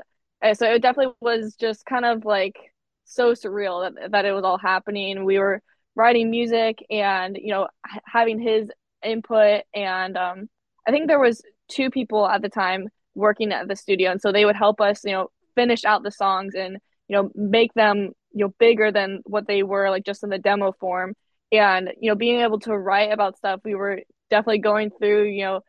so 0.55 0.73
it 0.73 0.83
definitely 0.83 1.15
was 1.21 1.57
just 1.57 1.85
kind 1.85 2.05
of 2.05 2.25
like 2.25 2.57
so 3.05 3.33
surreal 3.33 3.93
that, 3.95 4.13
that 4.13 4.25
it 4.25 4.33
was 4.33 4.45
all 4.45 4.59
happening. 4.59 5.25
We 5.25 5.39
were 5.39 5.63
writing 5.99 6.31
music 6.31 6.79
and 6.91 7.37
you 7.37 7.51
know 7.51 7.67
having 8.05 8.39
his 8.39 8.71
input 9.05 9.63
and 9.75 10.17
um 10.17 10.49
I 10.87 10.93
think 10.93 11.09
there 11.09 11.19
was 11.19 11.43
two 11.69 11.91
people 11.91 12.27
at 12.27 12.41
the 12.41 12.49
time 12.49 12.89
working 13.17 13.53
at 13.53 13.67
the 13.67 13.75
studio 13.75 14.13
and 14.13 14.21
so 14.21 14.31
they 14.31 14.45
would 14.45 14.55
help 14.55 14.81
us 14.81 15.05
you 15.05 15.11
know 15.11 15.29
finish 15.57 15.85
out 15.85 16.05
the 16.05 16.13
songs 16.13 16.55
and 16.55 16.79
you 17.09 17.17
know 17.17 17.31
make 17.35 17.75
them 17.75 18.13
you 18.33 18.45
know 18.47 18.55
bigger 18.59 18.93
than 18.93 19.21
what 19.25 19.47
they 19.47 19.63
were 19.63 19.91
like 19.91 20.05
just 20.05 20.23
in 20.25 20.31
the 20.31 20.39
demo 20.39 20.73
form. 20.73 21.15
And 21.53 21.91
you 22.01 22.11
know 22.11 22.17
being 22.17 22.41
able 22.41 22.61
to 22.61 22.77
write 22.77 23.13
about 23.13 23.37
stuff 23.39 23.61
we 23.65 23.75
were 23.75 24.01
definitely 24.31 24.59
going 24.59 24.91
through 24.91 25.25
you 25.25 25.45
know 25.45 25.61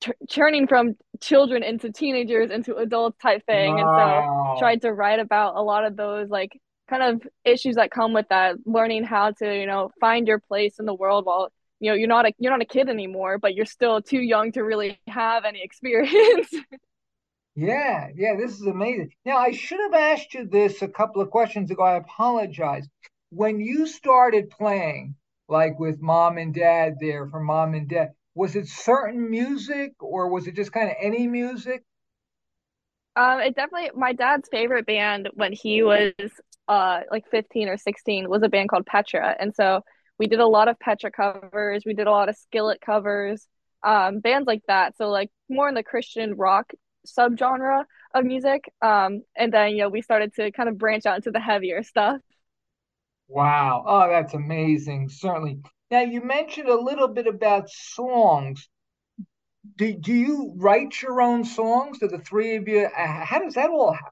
t- 0.00 0.12
turning 0.30 0.66
from 0.66 0.94
children 1.20 1.62
into 1.62 1.90
teenagers 1.92 2.50
into 2.50 2.76
adults 2.76 3.18
type 3.20 3.44
thing. 3.46 3.80
And 3.80 3.90
so 3.94 4.26
Wow. 4.26 4.56
tried 4.56 4.82
to 4.82 4.92
write 4.92 5.20
about 5.20 5.56
a 5.56 5.62
lot 5.62 5.84
of 5.84 5.96
those 5.96 6.28
like 6.28 6.60
kind 6.88 7.02
of 7.02 7.28
issues 7.44 7.76
that 7.76 7.90
come 7.90 8.12
with 8.12 8.26
that 8.28 8.56
learning 8.66 9.04
how 9.04 9.30
to 9.32 9.58
you 9.58 9.66
know 9.66 9.90
find 10.00 10.28
your 10.28 10.38
place 10.38 10.78
in 10.78 10.86
the 10.86 10.94
world 10.94 11.24
while 11.24 11.50
you 11.80 11.90
know 11.90 11.94
you're 11.96 12.08
not 12.08 12.26
a 12.26 12.32
you're 12.38 12.52
not 12.52 12.60
a 12.62 12.66
kid 12.66 12.88
anymore 12.90 13.38
but 13.38 13.54
you're 13.54 13.64
still 13.66 14.02
too 14.02 14.20
young 14.20 14.52
to 14.52 14.62
really 14.62 15.00
have 15.08 15.44
any 15.44 15.62
experience 15.64 16.50
Yeah, 17.56 18.08
yeah, 18.14 18.36
this 18.36 18.52
is 18.52 18.66
amazing. 18.66 19.12
Now, 19.24 19.38
I 19.38 19.50
should 19.52 19.80
have 19.80 19.94
asked 19.94 20.34
you 20.34 20.46
this 20.46 20.82
a 20.82 20.88
couple 20.88 21.20
of 21.22 21.30
questions 21.30 21.70
ago. 21.70 21.82
I 21.82 21.96
apologize. 21.96 22.88
When 23.30 23.60
you 23.60 23.86
started 23.86 24.50
playing, 24.50 25.16
like 25.48 25.78
with 25.78 26.00
mom 26.00 26.38
and 26.38 26.54
dad 26.54 26.96
there 27.00 27.28
for 27.28 27.40
mom 27.40 27.74
and 27.74 27.88
dad, 27.88 28.12
was 28.34 28.56
it 28.56 28.68
certain 28.68 29.30
music 29.30 29.94
or 30.00 30.28
was 30.28 30.46
it 30.46 30.54
just 30.56 30.72
kind 30.72 30.90
of 30.90 30.96
any 31.00 31.26
music? 31.26 31.84
um 33.16 33.40
it 33.40 33.54
definitely 33.54 33.90
my 33.94 34.12
dad's 34.12 34.48
favorite 34.50 34.86
band 34.86 35.28
when 35.34 35.52
he 35.52 35.82
was 35.82 36.12
uh 36.68 37.00
like 37.10 37.24
15 37.30 37.68
or 37.68 37.76
16 37.76 38.28
was 38.28 38.42
a 38.42 38.48
band 38.48 38.68
called 38.68 38.86
Petra 38.86 39.36
and 39.38 39.54
so 39.54 39.80
we 40.18 40.26
did 40.26 40.40
a 40.40 40.46
lot 40.46 40.68
of 40.68 40.78
Petra 40.78 41.10
covers 41.10 41.82
we 41.86 41.94
did 41.94 42.06
a 42.06 42.10
lot 42.10 42.28
of 42.28 42.36
Skillet 42.36 42.80
covers 42.80 43.46
um 43.84 44.20
bands 44.20 44.46
like 44.46 44.62
that 44.68 44.96
so 44.96 45.08
like 45.10 45.30
more 45.48 45.68
in 45.68 45.74
the 45.74 45.82
Christian 45.82 46.34
rock 46.34 46.72
subgenre 47.06 47.84
of 48.14 48.24
music 48.24 48.64
um 48.82 49.22
and 49.36 49.52
then 49.52 49.70
you 49.72 49.78
know 49.78 49.88
we 49.88 50.02
started 50.02 50.34
to 50.34 50.50
kind 50.52 50.68
of 50.68 50.78
branch 50.78 51.06
out 51.06 51.16
into 51.16 51.30
the 51.30 51.40
heavier 51.40 51.82
stuff 51.82 52.20
Wow. 53.28 53.84
Oh, 53.86 54.08
that's 54.08 54.32
amazing. 54.34 55.08
Certainly. 55.10 55.60
Now, 55.90 56.00
you 56.00 56.22
mentioned 56.22 56.68
a 56.68 56.80
little 56.80 57.08
bit 57.08 57.26
about 57.26 57.68
songs. 57.68 58.68
Do, 59.76 59.92
do 59.94 60.12
you 60.12 60.52
write 60.56 61.00
your 61.00 61.22
own 61.22 61.44
songs? 61.44 61.98
Do 61.98 62.08
the 62.08 62.18
three 62.18 62.56
of 62.56 62.66
you? 62.68 62.88
How 62.94 63.38
does 63.38 63.54
that 63.54 63.70
all 63.70 63.92
happen? 63.92 64.10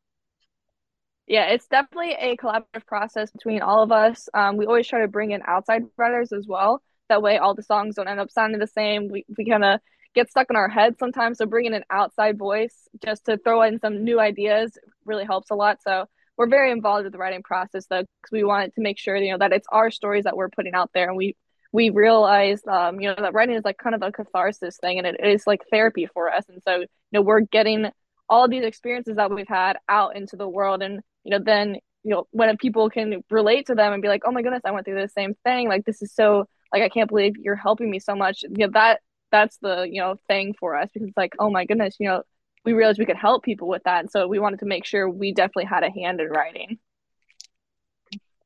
Yeah, 1.26 1.46
it's 1.46 1.66
definitely 1.68 2.12
a 2.18 2.36
collaborative 2.36 2.86
process 2.86 3.30
between 3.30 3.62
all 3.62 3.82
of 3.82 3.92
us. 3.92 4.28
Um, 4.34 4.56
we 4.56 4.66
always 4.66 4.86
try 4.88 5.00
to 5.02 5.08
bring 5.08 5.30
in 5.30 5.42
outside 5.46 5.84
writers 5.96 6.32
as 6.32 6.46
well. 6.46 6.82
That 7.08 7.22
way, 7.22 7.38
all 7.38 7.54
the 7.54 7.62
songs 7.62 7.94
don't 7.94 8.08
end 8.08 8.20
up 8.20 8.30
sounding 8.30 8.58
the 8.60 8.66
same. 8.66 9.08
We 9.08 9.24
we 9.36 9.48
kind 9.48 9.64
of 9.64 9.80
get 10.14 10.30
stuck 10.30 10.48
in 10.50 10.56
our 10.56 10.68
head 10.68 10.98
sometimes. 10.98 11.38
So 11.38 11.46
bringing 11.46 11.74
an 11.74 11.84
outside 11.90 12.38
voice 12.38 12.88
just 13.04 13.24
to 13.26 13.36
throw 13.36 13.62
in 13.62 13.78
some 13.80 14.04
new 14.04 14.20
ideas 14.20 14.76
really 15.04 15.24
helps 15.24 15.50
a 15.50 15.54
lot. 15.54 15.82
So 15.82 16.06
we're 16.36 16.48
very 16.48 16.70
involved 16.70 17.04
with 17.04 17.12
the 17.12 17.18
writing 17.18 17.42
process 17.42 17.86
though, 17.86 18.00
because 18.00 18.32
we 18.32 18.44
wanted 18.44 18.74
to 18.74 18.80
make 18.80 18.98
sure 18.98 19.16
you 19.16 19.32
know 19.32 19.38
that 19.38 19.52
it's 19.52 19.66
our 19.70 19.90
stories 19.90 20.24
that 20.24 20.36
we're 20.36 20.48
putting 20.48 20.74
out 20.74 20.90
there, 20.94 21.08
and 21.08 21.16
we 21.16 21.36
we 21.72 21.90
realize 21.90 22.60
um, 22.66 23.00
you 23.00 23.08
know 23.08 23.14
that 23.18 23.34
writing 23.34 23.54
is 23.54 23.64
like 23.64 23.78
kind 23.78 23.94
of 23.94 24.02
a 24.02 24.12
catharsis 24.12 24.76
thing, 24.78 24.98
and 24.98 25.06
it 25.06 25.16
is 25.22 25.46
like 25.46 25.60
therapy 25.70 26.06
for 26.06 26.32
us. 26.32 26.44
And 26.48 26.62
so 26.66 26.76
you 26.76 26.86
know 27.12 27.22
we're 27.22 27.40
getting 27.40 27.90
all 28.28 28.48
these 28.48 28.64
experiences 28.64 29.16
that 29.16 29.30
we've 29.30 29.48
had 29.48 29.76
out 29.88 30.16
into 30.16 30.36
the 30.36 30.48
world, 30.48 30.82
and 30.82 31.00
you 31.24 31.30
know 31.30 31.38
then 31.44 31.76
you 32.02 32.10
know 32.10 32.26
when 32.30 32.56
people 32.56 32.88
can 32.90 33.22
relate 33.30 33.66
to 33.66 33.74
them 33.74 33.92
and 33.92 34.02
be 34.02 34.08
like, 34.08 34.22
oh 34.24 34.32
my 34.32 34.42
goodness, 34.42 34.62
I 34.64 34.70
went 34.70 34.86
through 34.86 35.00
the 35.00 35.08
same 35.08 35.34
thing. 35.44 35.68
Like 35.68 35.84
this 35.84 36.02
is 36.02 36.14
so 36.14 36.46
like 36.72 36.82
I 36.82 36.88
can't 36.88 37.08
believe 37.08 37.36
you're 37.36 37.56
helping 37.56 37.90
me 37.90 37.98
so 37.98 38.14
much. 38.14 38.42
You 38.42 38.66
know 38.66 38.70
that 38.72 39.00
that's 39.32 39.56
the 39.58 39.88
you 39.90 40.00
know 40.00 40.16
thing 40.28 40.54
for 40.60 40.76
us 40.76 40.90
because 40.92 41.08
it's 41.08 41.16
like 41.16 41.34
oh 41.40 41.50
my 41.50 41.64
goodness 41.64 41.96
you 41.98 42.06
know 42.06 42.22
we 42.64 42.72
realized 42.72 42.98
we 42.98 43.06
could 43.06 43.16
help 43.16 43.42
people 43.44 43.68
with 43.68 43.82
that. 43.84 44.00
And 44.00 44.10
so 44.10 44.26
we 44.26 44.38
wanted 44.38 44.60
to 44.60 44.66
make 44.66 44.84
sure 44.84 45.08
we 45.08 45.32
definitely 45.32 45.64
had 45.64 45.82
a 45.82 45.90
hand 45.90 46.20
in 46.20 46.28
writing. 46.28 46.78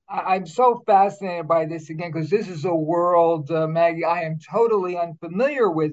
I'm 0.08 0.46
so 0.46 0.82
fascinated 0.86 1.48
by 1.48 1.66
this 1.66 1.90
again 1.90 2.12
because 2.12 2.30
this 2.30 2.48
is 2.48 2.64
a 2.64 2.72
world 2.72 3.50
uh, 3.50 3.66
maggie 3.66 4.04
i 4.04 4.22
am 4.22 4.38
totally 4.38 4.96
unfamiliar 4.96 5.68
with. 5.68 5.92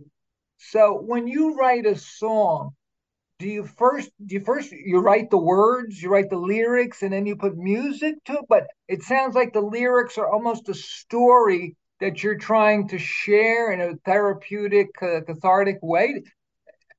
So 0.58 1.02
when 1.02 1.28
you 1.28 1.56
write 1.56 1.88
a 1.88 1.98
song 1.98 2.76
do 3.40 3.48
you 3.48 3.66
first 3.66 4.12
do 4.24 4.36
you 4.36 4.42
first 4.42 4.72
you 4.72 5.00
write 5.00 5.32
the 5.32 5.38
words 5.38 6.02
you 6.02 6.10
write 6.10 6.30
the 6.30 6.38
lyrics 6.38 7.02
and 7.02 7.12
then 7.12 7.26
you 7.26 7.36
put 7.36 7.58
music 7.58 8.24
to 8.26 8.34
it? 8.34 8.46
But 8.48 8.68
it 8.88 9.02
sounds 9.02 9.34
like 9.34 9.52
the 9.52 9.62
lyrics 9.62 10.20
are 10.20 10.30
almost 10.30 10.70
a 10.70 10.76
story 10.76 11.76
that 12.04 12.22
you're 12.22 12.38
trying 12.38 12.90
to 12.90 12.98
share 12.98 13.72
in 13.72 13.80
a 13.80 13.96
therapeutic, 14.04 14.90
uh, 15.02 15.22
cathartic 15.22 15.80
way. 15.82 16.24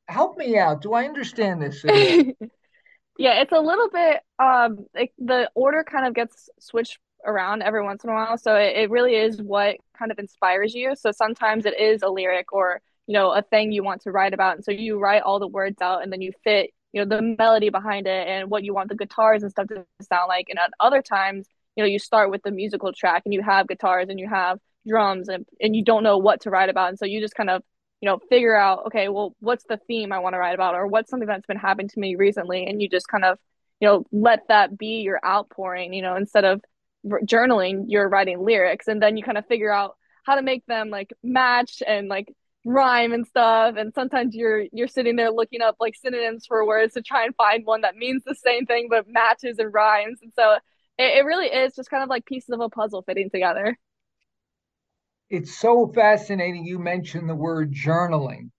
Help 0.09 0.39
me 0.39 0.57
out. 0.57 0.81
Do 0.81 0.95
I 0.95 1.05
understand 1.05 1.61
this? 1.61 1.85
yeah, 3.19 3.41
it's 3.43 3.53
a 3.53 3.61
little 3.61 3.91
bit. 3.91 4.21
Um, 4.39 4.87
like 4.95 5.13
the 5.19 5.51
order 5.55 5.85
kind 5.85 6.07
of 6.07 6.15
gets 6.15 6.49
switched 6.59 6.99
around 7.27 7.63
every 7.63 7.83
once 7.83 8.03
in 8.03 8.11
a 8.11 8.15
while, 8.15 8.39
so 8.39 8.57
it, 8.57 8.77
it 8.77 8.91
really 8.91 9.15
is 9.15 9.43
what 9.43 9.77
kind 9.99 10.11
of 10.11 10.19
inspires 10.19 10.75
you. 10.75 10.95
So 10.97 11.13
sometimes 11.13 11.67
it 11.67 11.79
is 11.79 12.03
a 12.03 12.09
lyric 12.09 12.53
or 12.53 12.81
you 13.07 13.13
know 13.13 13.33
a 13.33 13.43
thing 13.43 13.73
you 13.73 13.85
want 13.85 14.01
to 14.03 14.11
write 14.11 14.33
about, 14.33 14.57
and 14.57 14.65
so 14.65 14.71
you 14.71 14.99
write 14.99 15.23
all 15.23 15.39
the 15.39 15.47
words 15.47 15.83
out, 15.83 16.03
and 16.03 16.11
then 16.11 16.23
you 16.23 16.33
fit 16.45 16.71
you 16.95 17.05
know 17.05 17.17
the 17.17 17.37
melody 17.39 17.69
behind 17.69 18.07
it 18.07 18.27
and 18.27 18.51
what 18.51 18.65
you 18.65 18.73
want 18.73 18.89
the 18.89 18.97
guitars 18.97 19.43
and 19.43 19.51
stuff 19.51 19.69
to 19.69 19.85
sound 20.01 20.29
like. 20.29 20.47
And 20.49 20.59
at 20.59 20.71
other 20.81 21.03
times, 21.03 21.47
you 21.77 21.83
know, 21.83 21.89
you 21.89 21.99
start 21.99 22.31
with 22.31 22.43
the 22.43 22.51
musical 22.51 22.93
track 22.95 23.23
and 23.27 23.35
you 23.35 23.43
have 23.43 23.69
guitars 23.69 24.09
and 24.09 24.19
you 24.19 24.29
have 24.29 24.59
drums 24.87 25.29
and, 25.29 25.47
and 25.61 25.75
you 25.75 25.85
don't 25.85 26.03
know 26.03 26.19
what 26.19 26.43
to 26.43 26.51
write 26.51 26.69
about. 26.69 26.91
And 26.91 26.99
so 26.99 27.07
you 27.07 27.21
just 27.21 27.35
kind 27.35 27.51
of 27.51 27.63
you 28.01 28.11
know 28.11 28.19
figure 28.29 28.55
out 28.55 28.87
okay 28.87 29.09
well 29.09 29.35
what's 29.41 29.65
the 29.65 29.79
theme 29.87 30.13
i 30.13 30.19
want 30.19 30.35
to 30.35 30.39
write 30.39 30.55
about? 30.55 30.75
Or 30.75 30.87
what's 30.87 31.11
something 31.11 31.29
that's 31.29 31.47
been 31.47 31.57
happening 31.57 31.89
to 31.89 32.01
me 32.01 32.17
recently? 32.17 32.67
And 32.67 32.83
you 32.83 32.89
just 32.89 33.09
kind 33.09 33.25
of 33.25 33.39
you 33.81 33.89
know 33.89 34.05
let 34.13 34.49
that 34.49 34.77
be 34.77 35.03
your 35.03 35.21
outpouring 35.25 35.93
you 35.95 36.03
know 36.03 36.17
instead 36.17 36.45
of 36.45 36.61
journaling 37.07 37.85
you're 37.89 38.09
writing 38.09 38.45
lyrics. 38.45 38.89
And 38.89 39.03
then 39.03 39.17
you 39.17 39.23
kind 39.23 39.39
of 39.39 39.47
figure 39.47 39.73
out 39.73 39.97
how 40.25 40.35
to 40.37 40.43
make 40.43 40.65
them 40.67 40.91
like 40.91 41.13
match 41.23 41.83
and 41.87 42.09
like 42.09 42.33
rhyme 42.65 43.13
and 43.13 43.27
stuff. 43.27 43.77
And 43.77 43.93
sometimes 43.95 44.35
you're 44.35 44.65
you're 44.73 44.89
sitting 44.89 45.17
there 45.17 45.31
looking 45.31 45.61
up 45.61 45.77
like 45.81 45.95
synonyms 45.97 46.47
for 46.47 46.67
words 46.67 46.95
to 46.95 47.03
try 47.03 47.25
and 47.25 47.35
find 47.37 47.65
one 47.67 47.83
that 47.83 47.97
means 47.97 48.23
the 48.25 48.35
same 48.35 48.67
thing 48.67 48.89
but 48.91 49.07
matches 49.09 49.59
and 49.59 49.73
rhymes. 49.73 50.19
And 50.23 50.33
so 50.35 50.55
it, 50.99 51.19
it 51.19 51.25
really 51.25 51.47
is 51.47 51.75
just 51.75 51.91
kind 51.91 52.03
of 52.03 52.09
like 52.09 52.25
pieces 52.25 52.51
of 52.51 52.61
a 52.61 52.69
puzzle 52.69 53.03
fitting 53.03 53.31
together 53.31 53.79
it's 55.31 55.59
so 55.59 55.91
fascinating 55.95 56.65
you 56.65 56.79
mentioned 56.79 57.29
the 57.29 57.35
word 57.35 57.73
journaling 57.73 58.51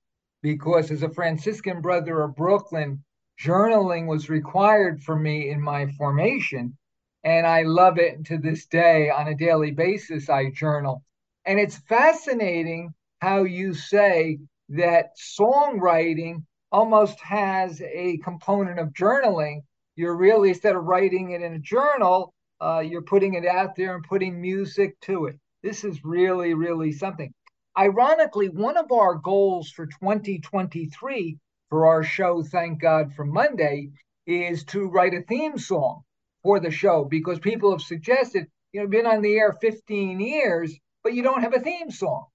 because 0.41 0.91
as 0.91 1.03
a 1.03 1.09
Franciscan 1.09 1.81
brother 1.81 2.21
of 2.21 2.35
Brooklyn, 2.35 3.03
journaling 3.41 4.07
was 4.07 4.29
required 4.29 5.01
for 5.01 5.15
me 5.15 5.49
in 5.49 5.61
my 5.61 5.87
formation. 5.93 6.77
And 7.23 7.47
I 7.47 7.63
love 7.63 7.97
it 7.97 8.25
to 8.25 8.37
this 8.37 8.65
day 8.65 9.09
on 9.09 9.27
a 9.27 9.35
daily 9.35 9.71
basis. 9.71 10.29
I 10.29 10.51
journal. 10.51 11.03
And 11.45 11.59
it's 11.59 11.77
fascinating 11.77 12.93
how 13.21 13.43
you 13.43 13.73
say 13.73 14.39
that 14.69 15.17
songwriting 15.17 16.43
almost 16.71 17.19
has 17.21 17.81
a 17.81 18.17
component 18.23 18.79
of 18.79 18.89
journaling. 18.89 19.61
You're 19.95 20.15
really, 20.15 20.49
instead 20.49 20.75
of 20.75 20.83
writing 20.83 21.31
it 21.31 21.41
in 21.41 21.53
a 21.53 21.59
journal, 21.59 22.33
uh, 22.61 22.83
you're 22.85 23.01
putting 23.01 23.35
it 23.35 23.45
out 23.45 23.75
there 23.75 23.95
and 23.95 24.03
putting 24.03 24.39
music 24.39 24.99
to 25.01 25.25
it. 25.25 25.39
This 25.65 25.83
is 25.83 26.05
really, 26.05 26.53
really 26.53 26.91
something. 26.91 27.33
Ironically, 27.75 28.49
one 28.49 28.77
of 28.77 28.91
our 28.91 29.15
goals 29.15 29.71
for 29.71 29.87
2023 29.87 31.39
for 31.71 31.87
our 31.87 32.03
show, 32.03 32.43
Thank 32.43 32.79
God 32.79 33.15
for 33.15 33.25
Monday, 33.25 33.89
is 34.27 34.63
to 34.65 34.85
write 34.85 35.15
a 35.15 35.23
theme 35.23 35.57
song 35.57 36.03
for 36.43 36.59
the 36.59 36.69
show 36.69 37.03
because 37.03 37.39
people 37.39 37.71
have 37.71 37.81
suggested, 37.81 38.45
you 38.73 38.81
know, 38.81 38.87
been 38.87 39.07
on 39.07 39.23
the 39.23 39.39
air 39.39 39.53
15 39.53 40.19
years, 40.19 40.77
but 41.03 41.15
you 41.15 41.23
don't 41.23 41.41
have 41.41 41.55
a 41.55 41.59
theme 41.59 41.89
song. 41.89 42.27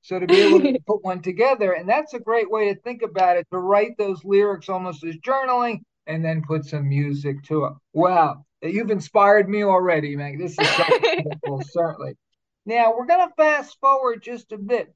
So 0.00 0.18
to 0.18 0.26
be 0.26 0.40
able 0.40 0.60
to 0.60 0.78
put 0.86 1.04
one 1.04 1.20
together, 1.20 1.72
and 1.72 1.86
that's 1.86 2.14
a 2.14 2.18
great 2.18 2.50
way 2.50 2.72
to 2.72 2.80
think 2.80 3.02
about 3.02 3.36
it, 3.36 3.46
to 3.52 3.58
write 3.58 3.98
those 3.98 4.24
lyrics 4.24 4.70
almost 4.70 5.04
as 5.04 5.18
journaling 5.18 5.80
and 6.06 6.24
then 6.24 6.40
put 6.40 6.64
some 6.64 6.88
music 6.88 7.42
to 7.48 7.66
it. 7.66 7.74
Wow, 7.92 8.46
you've 8.62 8.90
inspired 8.90 9.46
me 9.46 9.62
already, 9.62 10.16
Meg. 10.16 10.38
This 10.38 10.52
is 10.58 10.68
wonderful, 11.02 11.60
certainly. 11.70 12.14
Now 12.68 12.92
we're 12.94 13.06
going 13.06 13.26
to 13.26 13.34
fast 13.34 13.78
forward 13.80 14.22
just 14.22 14.52
a 14.52 14.58
bit. 14.58 14.94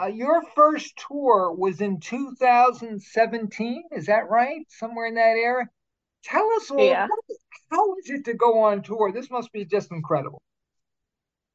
Uh, 0.00 0.06
your 0.06 0.42
first 0.56 1.00
tour 1.08 1.54
was 1.56 1.80
in 1.80 2.00
2017, 2.00 3.84
is 3.92 4.06
that 4.06 4.28
right? 4.28 4.66
Somewhere 4.68 5.06
in 5.06 5.14
that 5.14 5.36
era. 5.36 5.68
Tell 6.24 6.48
us 6.56 6.68
all, 6.72 6.84
yeah. 6.84 7.06
how 7.70 7.94
is 7.98 8.10
it 8.10 8.24
to 8.24 8.34
go 8.34 8.64
on 8.64 8.82
tour? 8.82 9.12
This 9.12 9.30
must 9.30 9.52
be 9.52 9.64
just 9.64 9.92
incredible. 9.92 10.42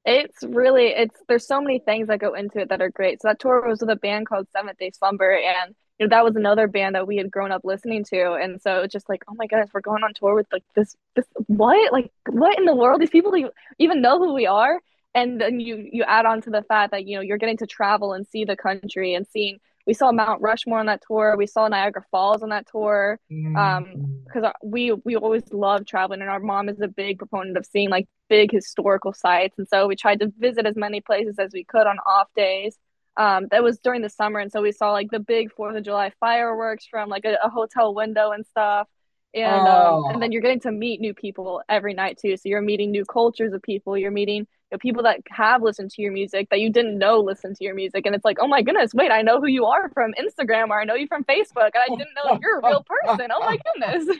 It's 0.05 0.41
really 0.41 0.85
it's 0.85 1.19
there's 1.27 1.45
so 1.45 1.59
many 1.59 1.79
things 1.79 2.07
that 2.07 2.19
go 2.19 2.33
into 2.33 2.59
it 2.59 2.69
that 2.69 2.81
are 2.81 2.89
great. 2.89 3.21
So 3.21 3.27
that 3.27 3.39
tour 3.39 3.67
was 3.67 3.81
with 3.81 3.89
a 3.89 3.97
band 3.97 4.27
called 4.27 4.47
Seventh 4.53 4.77
Day 4.77 4.91
Slumber, 4.91 5.33
and 5.33 5.75
you 5.99 6.07
know 6.07 6.15
that 6.15 6.23
was 6.23 6.37
another 6.37 6.67
band 6.67 6.95
that 6.95 7.07
we 7.07 7.17
had 7.17 7.29
grown 7.29 7.51
up 7.51 7.65
listening 7.65 8.05
to, 8.05 8.35
and 8.35 8.61
so 8.61 8.83
it's 8.83 8.93
just 8.93 9.09
like, 9.09 9.25
oh 9.27 9.33
my 9.35 9.47
goodness, 9.47 9.69
we're 9.73 9.81
going 9.81 10.05
on 10.05 10.13
tour 10.13 10.33
with 10.33 10.47
like 10.49 10.63
this 10.75 10.95
this 11.17 11.25
what 11.47 11.91
like 11.91 12.09
what 12.29 12.57
in 12.57 12.63
the 12.63 12.75
world? 12.75 13.01
These 13.01 13.09
people 13.09 13.33
even 13.79 14.01
know 14.01 14.17
who 14.17 14.33
we 14.33 14.47
are, 14.47 14.79
and 15.17 15.41
then 15.41 15.59
you 15.59 15.89
you 15.91 16.03
add 16.03 16.25
on 16.25 16.41
to 16.41 16.49
the 16.49 16.61
fact 16.61 16.91
that 16.91 17.05
you 17.07 17.15
know 17.15 17.21
you're 17.21 17.37
getting 17.37 17.57
to 17.57 17.67
travel 17.67 18.13
and 18.13 18.25
see 18.27 18.45
the 18.45 18.55
country 18.55 19.15
and 19.15 19.25
seeing 19.27 19.59
we 19.85 19.93
saw 19.93 20.11
Mount 20.11 20.41
Rushmore 20.41 20.79
on 20.79 20.85
that 20.85 21.01
tour 21.05 21.35
we 21.37 21.47
saw 21.47 21.67
Niagara 21.67 22.03
Falls 22.11 22.43
on 22.43 22.49
that 22.49 22.67
tour 22.71 23.19
um 23.57 24.21
because 24.25 24.43
mm-hmm. 24.43 24.69
we 24.69 24.91
we 25.03 25.15
always 25.15 25.43
love 25.51 25.85
traveling 25.85 26.21
and 26.21 26.29
our 26.29 26.39
mom 26.39 26.69
is 26.69 26.79
a 26.81 26.87
big 26.87 27.17
proponent 27.17 27.57
of 27.57 27.65
seeing 27.65 27.89
like 27.89 28.07
big 28.29 28.51
historical 28.51 29.13
sites 29.13 29.55
and 29.57 29.67
so 29.67 29.87
we 29.87 29.95
tried 29.95 30.19
to 30.19 30.31
visit 30.37 30.65
as 30.65 30.75
many 30.75 31.01
places 31.01 31.35
as 31.39 31.51
we 31.53 31.63
could 31.63 31.87
on 31.87 31.97
off 32.05 32.27
days 32.35 32.77
um 33.17 33.47
that 33.49 33.63
was 33.63 33.79
during 33.79 34.01
the 34.01 34.09
summer 34.09 34.39
and 34.39 34.51
so 34.51 34.61
we 34.61 34.71
saw 34.71 34.91
like 34.91 35.09
the 35.09 35.19
big 35.19 35.51
Fourth 35.51 35.75
of 35.75 35.83
July 35.83 36.11
fireworks 36.19 36.85
from 36.85 37.09
like 37.09 37.25
a, 37.25 37.37
a 37.43 37.49
hotel 37.49 37.93
window 37.93 38.31
and 38.31 38.45
stuff 38.45 38.87
and 39.33 39.67
oh. 39.67 40.05
um, 40.05 40.13
and 40.13 40.21
then 40.21 40.31
you're 40.31 40.41
getting 40.41 40.59
to 40.61 40.71
meet 40.71 41.01
new 41.01 41.13
people 41.13 41.61
every 41.67 41.93
night 41.93 42.17
too. 42.17 42.37
So 42.37 42.43
you're 42.45 42.61
meeting 42.61 42.91
new 42.91 43.05
cultures 43.05 43.53
of 43.53 43.61
people. 43.61 43.97
You're 43.97 44.09
meeting 44.09 44.47
know, 44.71 44.77
people 44.77 45.03
that 45.03 45.19
have 45.29 45.61
listened 45.61 45.91
to 45.91 46.01
your 46.01 46.11
music 46.11 46.49
that 46.49 46.59
you 46.59 46.71
didn't 46.71 46.97
know 46.97 47.19
listen 47.19 47.53
to 47.55 47.63
your 47.63 47.73
music, 47.73 48.05
and 48.05 48.15
it's 48.15 48.25
like, 48.25 48.37
oh 48.39 48.47
my 48.47 48.61
goodness, 48.61 48.93
wait, 48.93 49.11
I 49.11 49.21
know 49.21 49.39
who 49.39 49.47
you 49.47 49.65
are 49.65 49.89
from 49.89 50.13
Instagram 50.13 50.69
or 50.69 50.79
I 50.79 50.83
know 50.83 50.95
you 50.95 51.07
from 51.07 51.23
Facebook, 51.23 51.71
and 51.73 51.83
I 51.83 51.87
didn't 51.87 52.13
know 52.15 52.39
you're 52.41 52.59
a 52.59 52.67
real 52.67 52.83
person. 52.83 53.29
Oh 53.33 53.39
my 53.39 53.57
goodness. 53.65 54.17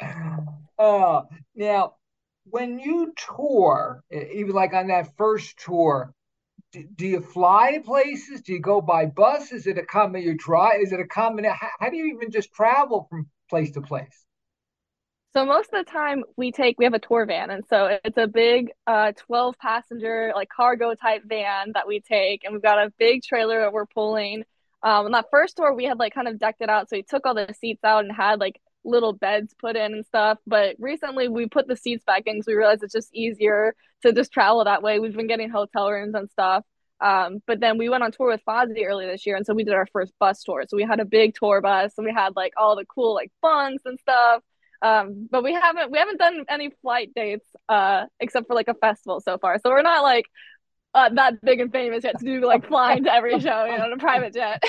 uh, 0.78 1.22
now, 1.54 1.94
when 2.44 2.78
you 2.78 3.12
tour, 3.36 4.02
even 4.10 4.52
like 4.52 4.72
on 4.72 4.88
that 4.88 5.16
first 5.16 5.58
tour, 5.58 6.14
do, 6.72 6.84
do 6.94 7.06
you 7.06 7.20
fly 7.20 7.72
to 7.72 7.80
places? 7.80 8.42
Do 8.42 8.52
you 8.52 8.60
go 8.60 8.80
by 8.80 9.06
bus? 9.06 9.52
Is 9.52 9.66
it 9.66 9.78
a 9.78 9.84
common 9.84 10.22
you 10.22 10.34
drive? 10.36 10.80
Is 10.80 10.92
it 10.92 11.00
a 11.00 11.06
common? 11.06 11.44
How, 11.44 11.68
how 11.80 11.90
do 11.90 11.96
you 11.96 12.14
even 12.14 12.30
just 12.30 12.52
travel 12.52 13.06
from 13.10 13.28
place 13.48 13.72
to 13.72 13.80
place? 13.80 14.25
So 15.36 15.44
most 15.44 15.68
of 15.70 15.84
the 15.84 15.90
time 15.92 16.24
we 16.38 16.50
take 16.50 16.78
we 16.78 16.86
have 16.86 16.94
a 16.94 16.98
tour 16.98 17.26
van 17.26 17.50
and 17.50 17.62
so 17.68 17.98
it's 18.02 18.16
a 18.16 18.26
big 18.26 18.70
uh 18.86 19.12
12 19.18 19.58
passenger 19.58 20.32
like 20.34 20.48
cargo 20.48 20.94
type 20.94 21.24
van 21.26 21.72
that 21.74 21.86
we 21.86 22.00
take 22.00 22.42
and 22.42 22.54
we've 22.54 22.62
got 22.62 22.78
a 22.78 22.90
big 22.98 23.22
trailer 23.22 23.60
that 23.60 23.70
we're 23.70 23.84
pulling. 23.84 24.44
Um 24.82 25.04
on 25.04 25.12
that 25.12 25.26
first 25.30 25.58
tour 25.58 25.74
we 25.74 25.84
had 25.84 25.98
like 25.98 26.14
kind 26.14 26.26
of 26.26 26.38
decked 26.38 26.62
it 26.62 26.70
out 26.70 26.88
so 26.88 26.96
we 26.96 27.02
took 27.02 27.26
all 27.26 27.34
the 27.34 27.54
seats 27.60 27.84
out 27.84 28.06
and 28.06 28.16
had 28.16 28.40
like 28.40 28.58
little 28.82 29.12
beds 29.12 29.54
put 29.60 29.76
in 29.76 29.92
and 29.92 30.06
stuff. 30.06 30.38
But 30.46 30.76
recently 30.78 31.28
we 31.28 31.46
put 31.50 31.68
the 31.68 31.76
seats 31.76 32.02
back 32.06 32.22
in 32.24 32.36
because 32.36 32.46
we 32.46 32.54
realized 32.54 32.82
it's 32.82 32.94
just 32.94 33.14
easier 33.14 33.74
to 34.04 34.14
just 34.14 34.32
travel 34.32 34.64
that 34.64 34.82
way. 34.82 35.00
We've 35.00 35.14
been 35.14 35.26
getting 35.26 35.50
hotel 35.50 35.90
rooms 35.90 36.14
and 36.14 36.30
stuff. 36.30 36.64
Um, 37.02 37.42
but 37.46 37.60
then 37.60 37.76
we 37.76 37.90
went 37.90 38.02
on 38.02 38.10
tour 38.10 38.28
with 38.28 38.40
Fozzy 38.48 38.86
earlier 38.86 39.10
this 39.12 39.26
year, 39.26 39.36
and 39.36 39.44
so 39.44 39.52
we 39.52 39.64
did 39.64 39.74
our 39.74 39.86
first 39.92 40.14
bus 40.18 40.42
tour. 40.42 40.64
So 40.66 40.78
we 40.78 40.84
had 40.84 40.98
a 40.98 41.04
big 41.04 41.34
tour 41.34 41.60
bus, 41.60 41.92
and 41.98 42.06
we 42.06 42.12
had 42.14 42.34
like 42.36 42.54
all 42.56 42.74
the 42.74 42.86
cool 42.86 43.12
like 43.14 43.30
bunks 43.42 43.82
and 43.84 44.00
stuff. 44.00 44.42
Um, 44.82 45.28
but 45.30 45.42
we 45.42 45.52
haven't 45.54 45.90
we 45.90 45.98
haven't 45.98 46.18
done 46.18 46.44
any 46.48 46.70
flight 46.82 47.10
dates 47.14 47.46
uh 47.68 48.04
except 48.20 48.46
for 48.46 48.54
like 48.54 48.68
a 48.68 48.74
festival 48.74 49.20
so 49.20 49.38
far. 49.38 49.58
So 49.58 49.70
we're 49.70 49.82
not 49.82 50.02
like 50.02 50.26
uh, 50.96 51.10
that 51.10 51.34
big 51.42 51.60
and 51.60 51.70
famous 51.70 52.04
yet 52.04 52.18
to 52.18 52.24
do 52.24 52.40
like 52.46 52.66
flying 52.68 53.04
to 53.04 53.12
every 53.12 53.38
show, 53.38 53.64
you 53.66 53.76
know, 53.76 53.84
in 53.84 53.92
a 53.92 53.98
private 53.98 54.32
jet. 54.32 54.62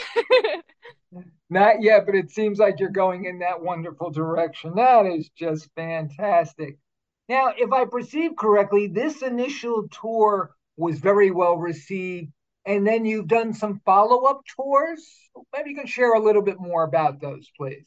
not 1.50 1.82
yet, 1.82 2.06
but 2.06 2.16
it 2.16 2.30
seems 2.30 2.60
like 2.60 2.80
you're 2.80 2.90
going 2.90 3.26
in 3.26 3.40
that 3.40 3.62
wonderful 3.62 4.12
direction. 4.12 4.74
That 4.76 5.06
is 5.06 5.30
just 5.30 5.70
fantastic. 5.76 6.78
Now, 7.30 7.54
if 7.58 7.72
I 7.72 7.86
perceive 7.86 8.32
correctly, 8.38 8.88
this 8.88 9.22
initial 9.22 9.88
tour 9.90 10.54
was 10.76 11.00
very 11.00 11.32
well 11.32 11.56
received, 11.56 12.32
and 12.66 12.86
then 12.86 13.06
you've 13.06 13.28
done 13.28 13.54
some 13.54 13.82
follow 13.86 14.26
up 14.26 14.42
tours. 14.54 15.06
Maybe 15.56 15.70
you 15.72 15.76
can 15.78 15.88
share 15.88 16.14
a 16.14 16.20
little 16.20 16.42
bit 16.42 16.60
more 16.60 16.84
about 16.84 17.22
those, 17.22 17.50
please. 17.58 17.86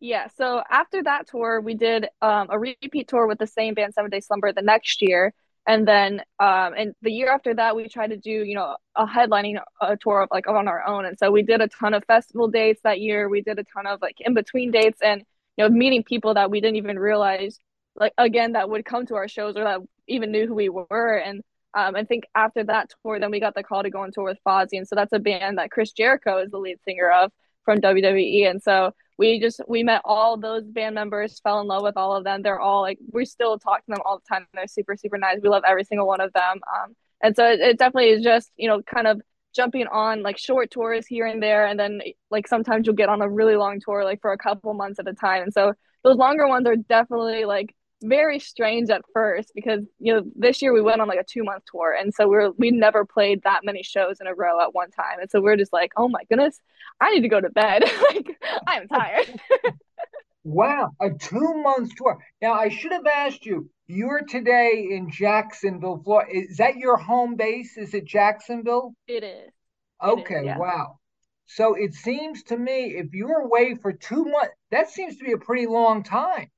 Yeah, 0.00 0.28
so 0.36 0.62
after 0.70 1.02
that 1.04 1.26
tour, 1.28 1.60
we 1.60 1.74
did 1.74 2.06
um, 2.20 2.48
a 2.50 2.58
repeat 2.58 3.08
tour 3.08 3.26
with 3.26 3.38
the 3.38 3.46
same 3.46 3.74
band, 3.74 3.94
Seventh 3.94 4.12
Day 4.12 4.20
Slumber, 4.20 4.52
the 4.52 4.62
next 4.62 5.00
year. 5.00 5.32
And 5.66 5.88
then 5.88 6.20
um, 6.38 6.74
and 6.76 6.94
the 7.02 7.10
year 7.10 7.32
after 7.32 7.54
that, 7.54 7.74
we 7.74 7.88
tried 7.88 8.10
to 8.10 8.16
do, 8.16 8.30
you 8.30 8.54
know, 8.54 8.76
a 8.94 9.06
headlining 9.06 9.58
a 9.80 9.96
tour 9.96 10.22
of 10.22 10.28
like 10.30 10.46
on 10.46 10.68
our 10.68 10.86
own. 10.86 11.06
And 11.06 11.18
so 11.18 11.32
we 11.32 11.42
did 11.42 11.60
a 11.60 11.68
ton 11.68 11.94
of 11.94 12.04
festival 12.04 12.48
dates 12.48 12.80
that 12.84 13.00
year. 13.00 13.28
We 13.28 13.40
did 13.40 13.58
a 13.58 13.64
ton 13.64 13.86
of 13.86 14.00
like 14.00 14.16
in 14.20 14.34
between 14.34 14.70
dates 14.70 15.00
and, 15.02 15.22
you 15.56 15.64
know, 15.64 15.70
meeting 15.70 16.04
people 16.04 16.34
that 16.34 16.50
we 16.50 16.60
didn't 16.60 16.76
even 16.76 16.98
realize, 16.98 17.58
like, 17.96 18.12
again, 18.18 18.52
that 18.52 18.68
would 18.70 18.84
come 18.84 19.06
to 19.06 19.16
our 19.16 19.28
shows 19.28 19.56
or 19.56 19.64
that 19.64 19.80
even 20.06 20.30
knew 20.30 20.46
who 20.46 20.54
we 20.54 20.68
were. 20.68 21.16
And 21.16 21.42
um, 21.74 21.96
I 21.96 22.04
think 22.04 22.24
after 22.34 22.62
that 22.64 22.90
tour, 23.02 23.18
then 23.18 23.30
we 23.30 23.40
got 23.40 23.54
the 23.54 23.64
call 23.64 23.82
to 23.82 23.90
go 23.90 24.02
on 24.02 24.12
tour 24.12 24.24
with 24.24 24.38
Fozzy. 24.46 24.78
And 24.78 24.86
so 24.86 24.94
that's 24.94 25.12
a 25.12 25.18
band 25.18 25.58
that 25.58 25.70
Chris 25.72 25.90
Jericho 25.90 26.38
is 26.38 26.50
the 26.50 26.58
lead 26.58 26.78
singer 26.84 27.10
of 27.10 27.32
from 27.66 27.82
WWE. 27.82 28.48
And 28.48 28.62
so 28.62 28.94
we 29.18 29.38
just 29.38 29.60
we 29.68 29.82
met 29.82 30.00
all 30.06 30.38
those 30.38 30.64
band 30.64 30.94
members, 30.94 31.40
fell 31.40 31.60
in 31.60 31.66
love 31.66 31.82
with 31.82 31.98
all 31.98 32.16
of 32.16 32.24
them. 32.24 32.40
They're 32.40 32.60
all 32.60 32.80
like 32.80 32.98
we 33.12 33.26
still 33.26 33.58
talk 33.58 33.84
to 33.84 33.92
them 33.92 34.00
all 34.06 34.20
the 34.20 34.34
time. 34.34 34.46
They're 34.54 34.66
super 34.66 34.96
super 34.96 35.18
nice. 35.18 35.40
We 35.42 35.50
love 35.50 35.64
every 35.66 35.84
single 35.84 36.06
one 36.06 36.22
of 36.22 36.32
them. 36.32 36.60
Um, 36.74 36.96
and 37.22 37.36
so 37.36 37.44
it, 37.46 37.60
it 37.60 37.78
definitely 37.78 38.10
is 38.10 38.24
just 38.24 38.50
you 38.56 38.68
know 38.68 38.80
kind 38.82 39.06
of 39.06 39.20
jumping 39.54 39.86
on 39.86 40.22
like 40.22 40.38
short 40.38 40.70
tours 40.70 41.06
here 41.06 41.26
and 41.26 41.42
there, 41.42 41.66
and 41.66 41.78
then 41.78 42.00
like 42.30 42.48
sometimes 42.48 42.86
you'll 42.86 42.96
get 42.96 43.10
on 43.10 43.20
a 43.20 43.28
really 43.28 43.56
long 43.56 43.80
tour 43.84 44.04
like 44.04 44.20
for 44.22 44.32
a 44.32 44.38
couple 44.38 44.72
months 44.72 44.98
at 44.98 45.08
a 45.08 45.14
time. 45.14 45.42
And 45.42 45.52
so 45.52 45.74
those 46.04 46.16
longer 46.16 46.46
ones 46.48 46.66
are 46.66 46.76
definitely 46.76 47.44
like 47.44 47.74
very 48.02 48.38
strange 48.38 48.90
at 48.90 49.02
first 49.12 49.50
because 49.54 49.80
you 49.98 50.12
know 50.12 50.22
this 50.34 50.60
year 50.60 50.72
we 50.72 50.82
went 50.82 51.00
on 51.00 51.08
like 51.08 51.18
a 51.18 51.24
two 51.24 51.42
month 51.42 51.64
tour 51.70 51.96
and 51.98 52.12
so 52.12 52.28
we 52.28 52.36
are 52.36 52.50
we 52.52 52.70
never 52.70 53.04
played 53.06 53.42
that 53.42 53.60
many 53.64 53.82
shows 53.82 54.18
in 54.20 54.26
a 54.26 54.34
row 54.34 54.60
at 54.60 54.74
one 54.74 54.90
time 54.90 55.18
and 55.20 55.30
so 55.30 55.40
we 55.40 55.50
are 55.50 55.56
just 55.56 55.72
like 55.72 55.92
oh 55.96 56.08
my 56.08 56.22
goodness 56.28 56.60
i 57.00 57.10
need 57.12 57.22
to 57.22 57.28
go 57.28 57.40
to 57.40 57.50
bed. 57.50 57.84
Like 58.12 58.38
i'm 58.66 58.88
tired. 58.88 59.40
Wow 60.44 60.92
a 61.00 61.10
two 61.10 61.54
month 61.54 61.96
tour. 61.96 62.18
Now 62.40 62.52
i 62.52 62.68
should 62.68 62.92
have 62.92 63.06
asked 63.06 63.44
you 63.44 63.68
you're 63.88 64.22
today 64.22 64.88
in 64.92 65.10
jacksonville 65.10 66.00
florida 66.04 66.30
is 66.32 66.58
that 66.58 66.76
your 66.76 66.96
home 66.96 67.34
base? 67.34 67.76
Is 67.76 67.94
it 67.94 68.04
jacksonville? 68.04 68.94
It 69.08 69.24
is. 69.24 69.50
Okay 70.04 70.34
it 70.34 70.40
is, 70.40 70.44
yeah. 70.44 70.58
wow. 70.58 70.98
So 71.46 71.74
it 71.74 71.94
seems 71.94 72.42
to 72.44 72.56
me 72.56 72.96
if 72.96 73.12
you're 73.12 73.40
away 73.40 73.74
for 73.74 73.92
two 73.92 74.24
months 74.24 74.54
that 74.70 74.90
seems 74.90 75.16
to 75.16 75.24
be 75.24 75.32
a 75.32 75.38
pretty 75.38 75.66
long 75.66 76.04
time 76.04 76.48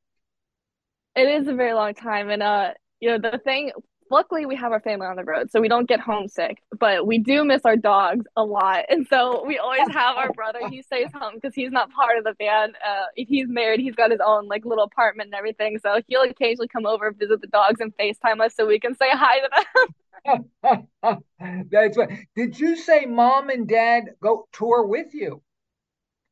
it 1.18 1.28
is 1.28 1.48
a 1.48 1.54
very 1.54 1.74
long 1.74 1.94
time, 1.94 2.30
and 2.30 2.42
uh, 2.42 2.72
you 3.00 3.10
know 3.10 3.30
the 3.30 3.38
thing. 3.38 3.72
Luckily, 4.10 4.46
we 4.46 4.56
have 4.56 4.72
our 4.72 4.80
family 4.80 5.06
on 5.06 5.16
the 5.16 5.24
road, 5.24 5.50
so 5.50 5.60
we 5.60 5.68
don't 5.68 5.86
get 5.86 6.00
homesick. 6.00 6.62
But 6.80 7.06
we 7.06 7.18
do 7.18 7.44
miss 7.44 7.60
our 7.66 7.76
dogs 7.76 8.24
a 8.36 8.42
lot, 8.42 8.86
and 8.88 9.06
so 9.06 9.44
we 9.46 9.58
always 9.58 9.86
have 9.90 10.16
our 10.16 10.32
brother. 10.32 10.60
He 10.70 10.80
stays 10.80 11.08
home 11.12 11.34
because 11.34 11.54
he's 11.54 11.70
not 11.70 11.90
part 11.90 12.16
of 12.16 12.24
the 12.24 12.32
band. 12.34 12.74
Uh, 12.76 13.04
he's 13.16 13.48
married. 13.48 13.80
He's 13.80 13.94
got 13.94 14.10
his 14.10 14.20
own 14.24 14.48
like 14.48 14.64
little 14.64 14.84
apartment 14.84 15.26
and 15.26 15.34
everything. 15.34 15.78
So 15.78 16.00
he'll 16.06 16.22
occasionally 16.22 16.68
come 16.68 16.86
over, 16.86 17.10
visit 17.12 17.42
the 17.42 17.48
dogs, 17.48 17.80
and 17.80 17.94
Facetime 17.98 18.40
us 18.40 18.54
so 18.54 18.66
we 18.66 18.80
can 18.80 18.94
say 18.96 19.10
hi 19.10 19.40
to 19.40 19.50
them. 19.56 19.88
That's 21.70 21.96
right. 21.96 22.26
Did 22.34 22.58
you 22.58 22.76
say 22.76 23.04
mom 23.04 23.50
and 23.50 23.68
dad 23.68 24.04
go 24.22 24.48
tour 24.52 24.86
with 24.86 25.12
you? 25.12 25.42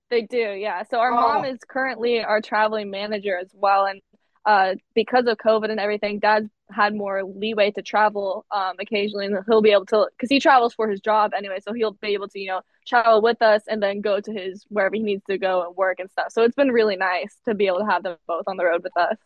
They 0.09 0.23
do, 0.23 0.37
yeah. 0.37 0.85
So 0.85 0.99
our 0.99 1.13
oh. 1.13 1.21
mom 1.21 1.45
is 1.45 1.59
currently 1.67 2.23
our 2.23 2.41
traveling 2.41 2.91
manager 2.91 3.37
as 3.37 3.51
well, 3.53 3.87
and 3.87 4.01
uh, 4.47 4.77
because 4.95 5.27
of 5.27 5.37
COVID 5.39 5.71
and 5.71 5.81
everything, 5.81 6.21
Dad's 6.21 6.49
had 6.71 6.95
more 6.95 7.25
leeway 7.25 7.73
to 7.73 7.83
travel 7.83 8.47
um, 8.53 8.75
occasionally, 8.81 9.27
and 9.27 9.37
he'll 9.47 9.61
be 9.61 9.73
able 9.73 9.87
to 9.87 10.07
because 10.13 10.31
he 10.31 10.39
travels 10.39 10.73
for 10.73 10.89
his 10.89 11.01
job 11.01 11.33
anyway, 11.37 11.59
so 11.61 11.73
he'll 11.73 11.93
be 12.01 12.15
able 12.15 12.29
to 12.29 12.39
you 12.39 12.49
know 12.49 12.61
travel 12.87 13.21
with 13.21 13.43
us 13.43 13.63
and 13.69 13.83
then 13.83 14.01
go 14.01 14.21
to 14.21 14.33
his 14.33 14.65
wherever 14.69 14.95
he 14.95 15.03
needs 15.03 15.25
to 15.29 15.37
go 15.37 15.67
and 15.67 15.77
work 15.77 15.99
and 15.99 16.09
stuff. 16.11 16.29
So 16.31 16.43
it's 16.43 16.55
been 16.55 16.71
really 16.71 16.97
nice 16.97 17.37
to 17.47 17.55
be 17.55 17.67
able 17.67 17.81
to 17.81 17.87
have 17.87 18.05
them 18.05 18.17
both 18.29 18.45
on 18.47 18.57
the 18.57 18.65
road 18.65 18.85
with 18.85 18.97
us. 18.97 19.17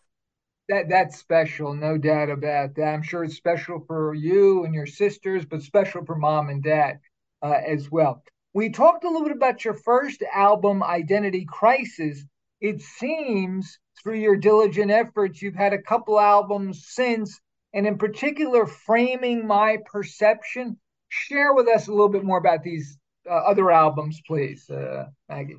That 0.71 0.89
that's 0.89 1.19
special, 1.19 1.75
no 1.75 1.99
doubt 1.99 2.31
about 2.31 2.77
that. 2.77 2.95
I'm 2.95 3.03
sure 3.03 3.23
it's 3.23 3.37
special 3.37 3.81
for 3.87 4.15
you 4.15 4.65
and 4.65 4.75
your 4.75 4.87
sisters, 4.87 5.45
but 5.45 5.63
special 5.63 6.05
for 6.07 6.17
mom 6.17 6.49
and 6.49 6.63
dad 6.63 7.01
uh, 7.43 7.59
as 7.67 7.91
well. 7.91 8.23
We 8.55 8.71
talked 8.71 9.05
a 9.05 9.09
little 9.09 9.29
bit 9.29 9.37
about 9.37 9.65
your 9.67 9.75
first 9.75 10.23
album, 10.33 10.83
Identity 10.83 11.45
Crisis. 11.47 12.25
It 12.61 12.81
seems 12.81 13.79
through 14.03 14.19
your 14.19 14.37
diligent 14.37 14.91
efforts, 14.91 15.43
you've 15.43 15.55
had 15.55 15.73
a 15.73 15.83
couple 15.83 16.19
albums 16.19 16.87
since, 16.89 17.41
and 17.75 17.87
in 17.87 17.99
particular, 17.99 18.67
Framing 18.67 19.47
My 19.47 19.79
Perception. 19.91 20.79
Share 21.09 21.55
with 21.55 21.69
us 21.69 21.89
a 21.89 21.91
little 21.91 22.09
bit 22.09 22.25
more 22.25 22.39
about 22.39 22.63
these 22.63 22.97
uh, 23.29 23.35
other 23.35 23.71
albums, 23.71 24.21
please, 24.27 24.69
uh, 24.71 25.07
Maggie. 25.29 25.57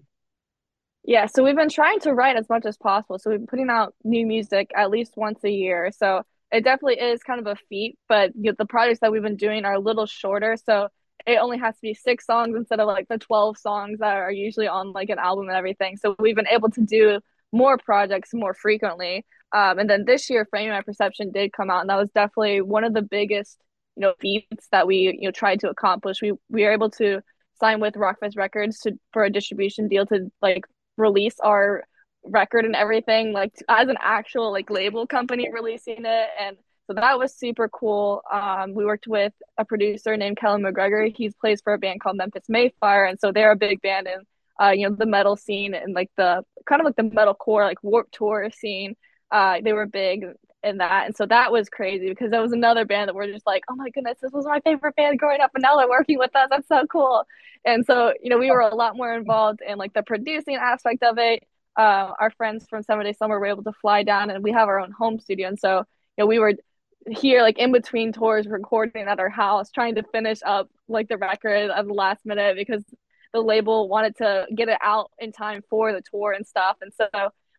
Yeah, 1.03 1.25
so 1.25 1.43
we've 1.43 1.55
been 1.55 1.69
trying 1.69 1.99
to 2.01 2.13
write 2.13 2.37
as 2.37 2.47
much 2.47 2.65
as 2.65 2.77
possible. 2.77 3.17
So 3.17 3.31
we've 3.31 3.39
been 3.39 3.47
putting 3.47 3.69
out 3.69 3.93
new 4.03 4.25
music 4.25 4.71
at 4.75 4.91
least 4.91 5.13
once 5.17 5.43
a 5.43 5.49
year. 5.49 5.91
So 5.95 6.21
it 6.51 6.63
definitely 6.63 6.99
is 6.99 7.23
kind 7.23 7.39
of 7.39 7.47
a 7.47 7.55
feat, 7.69 7.97
but 8.07 8.31
the 8.35 8.65
projects 8.65 8.99
that 8.99 9.11
we've 9.11 9.21
been 9.21 9.35
doing 9.35 9.65
are 9.65 9.73
a 9.73 9.79
little 9.79 10.05
shorter. 10.05 10.57
So 10.63 10.89
it 11.25 11.37
only 11.37 11.57
has 11.57 11.75
to 11.75 11.81
be 11.81 11.93
six 11.93 12.25
songs 12.25 12.55
instead 12.55 12.79
of 12.79 12.87
like 12.87 13.07
the 13.07 13.17
12 13.17 13.57
songs 13.57 13.99
that 13.99 14.17
are 14.17 14.31
usually 14.31 14.67
on 14.67 14.91
like 14.91 15.09
an 15.09 15.19
album 15.19 15.47
and 15.47 15.57
everything. 15.57 15.97
So 15.97 16.15
we've 16.19 16.35
been 16.35 16.47
able 16.47 16.69
to 16.71 16.81
do 16.81 17.19
more 17.51 17.77
projects 17.77 18.33
more 18.33 18.53
frequently. 18.53 19.25
Um, 19.53 19.79
and 19.79 19.89
then 19.89 20.05
this 20.05 20.29
year, 20.29 20.47
Framing 20.49 20.71
My 20.71 20.81
Perception 20.81 21.31
did 21.31 21.51
come 21.53 21.69
out, 21.69 21.81
and 21.81 21.89
that 21.89 21.97
was 21.97 22.09
definitely 22.15 22.61
one 22.61 22.83
of 22.83 22.93
the 22.93 23.01
biggest, 23.01 23.57
you 23.95 24.01
know, 24.01 24.13
feats 24.19 24.67
that 24.71 24.87
we 24.87 25.17
you 25.19 25.27
know 25.27 25.31
tried 25.31 25.59
to 25.61 25.69
accomplish. 25.69 26.21
We 26.21 26.33
we 26.49 26.63
were 26.63 26.71
able 26.71 26.89
to 26.91 27.21
sign 27.59 27.79
with 27.81 27.95
Rockfest 27.95 28.37
Records 28.37 28.79
to 28.81 28.93
for 29.11 29.23
a 29.23 29.29
distribution 29.29 29.87
deal 29.87 30.05
to 30.07 30.31
like 30.41 30.65
release 30.97 31.39
our 31.41 31.83
record 32.23 32.65
and 32.65 32.75
everything, 32.75 33.33
like 33.33 33.53
as 33.67 33.89
an 33.89 33.97
actual 33.99 34.51
like 34.51 34.69
label 34.69 35.05
company 35.05 35.49
releasing 35.51 36.05
it, 36.05 36.29
and 36.39 36.57
so 36.87 36.93
that 36.93 37.19
was 37.19 37.35
super 37.35 37.67
cool. 37.69 38.21
Um, 38.31 38.73
we 38.73 38.85
worked 38.85 39.07
with 39.07 39.33
a 39.57 39.65
producer 39.65 40.15
named 40.17 40.37
Kellen 40.37 40.61
McGregor. 40.61 41.13
He 41.15 41.29
plays 41.29 41.61
for 41.61 41.73
a 41.73 41.77
band 41.77 42.01
called 42.01 42.17
Memphis 42.17 42.45
May 42.47 42.73
Fire, 42.79 43.05
and 43.05 43.19
so 43.19 43.31
they're 43.31 43.51
a 43.51 43.57
big 43.57 43.81
band 43.81 44.07
in 44.07 44.21
uh, 44.61 44.71
you 44.71 44.87
know, 44.87 44.95
the 44.95 45.05
metal 45.05 45.35
scene 45.35 45.73
and 45.73 45.93
like 45.93 46.11
the 46.17 46.43
kind 46.65 46.81
of 46.81 46.85
like 46.85 46.95
the 46.95 47.03
metal 47.03 47.33
core, 47.33 47.63
like 47.65 47.83
Warped 47.83 48.13
Tour 48.13 48.49
scene. 48.51 48.95
Uh, 49.31 49.61
they 49.63 49.73
were 49.73 49.85
big 49.85 50.25
in 50.63 50.77
that, 50.77 51.07
and 51.07 51.15
so 51.15 51.25
that 51.25 51.51
was 51.51 51.69
crazy 51.69 52.09
because 52.09 52.31
that 52.31 52.41
was 52.41 52.51
another 52.51 52.85
band 52.85 53.07
that 53.07 53.15
we're 53.15 53.31
just 53.31 53.47
like, 53.47 53.63
oh 53.69 53.75
my 53.75 53.89
goodness, 53.89 54.19
this 54.21 54.31
was 54.31 54.45
my 54.45 54.59
favorite 54.59 54.95
band 54.95 55.17
growing 55.19 55.41
up, 55.41 55.51
and 55.55 55.61
now 55.63 55.77
they're 55.77 55.89
working 55.89 56.19
with 56.19 56.35
us. 56.35 56.47
That's 56.49 56.67
so 56.67 56.85
cool. 56.87 57.23
And 57.65 57.85
so 57.85 58.13
you 58.21 58.29
know, 58.29 58.37
we 58.37 58.51
were 58.51 58.59
a 58.61 58.75
lot 58.75 58.95
more 58.95 59.13
involved 59.13 59.61
in 59.67 59.77
like 59.77 59.93
the 59.93 60.03
producing 60.03 60.55
aspect 60.55 61.03
of 61.03 61.17
it. 61.17 61.43
Uh, 61.77 62.11
our 62.19 62.31
friends 62.31 62.67
from 62.69 62.83
Seventh 62.83 63.05
Day 63.05 63.13
Slumber 63.13 63.39
were 63.39 63.45
able 63.47 63.63
to 63.63 63.73
fly 63.73 64.03
down, 64.03 64.29
and 64.29 64.43
we 64.43 64.51
have 64.51 64.67
our 64.67 64.79
own 64.79 64.91
home 64.91 65.19
studio, 65.19 65.47
and 65.47 65.59
so 65.59 65.77
you 66.17 66.23
know, 66.23 66.27
we 66.27 66.39
were 66.39 66.53
here 67.09 67.41
like 67.41 67.57
in 67.57 67.71
between 67.71 68.13
tours 68.13 68.45
recording 68.47 69.07
at 69.07 69.19
our 69.19 69.29
house 69.29 69.71
trying 69.71 69.95
to 69.95 70.03
finish 70.11 70.39
up 70.45 70.69
like 70.87 71.07
the 71.07 71.17
record 71.17 71.71
at 71.71 71.87
the 71.87 71.93
last 71.93 72.23
minute 72.25 72.55
because 72.55 72.83
the 73.33 73.41
label 73.41 73.87
wanted 73.87 74.17
to 74.17 74.45
get 74.55 74.69
it 74.69 74.77
out 74.81 75.11
in 75.19 75.31
time 75.31 75.61
for 75.69 75.93
the 75.93 76.01
tour 76.01 76.31
and 76.33 76.45
stuff. 76.45 76.77
And 76.81 76.91
so 76.93 77.07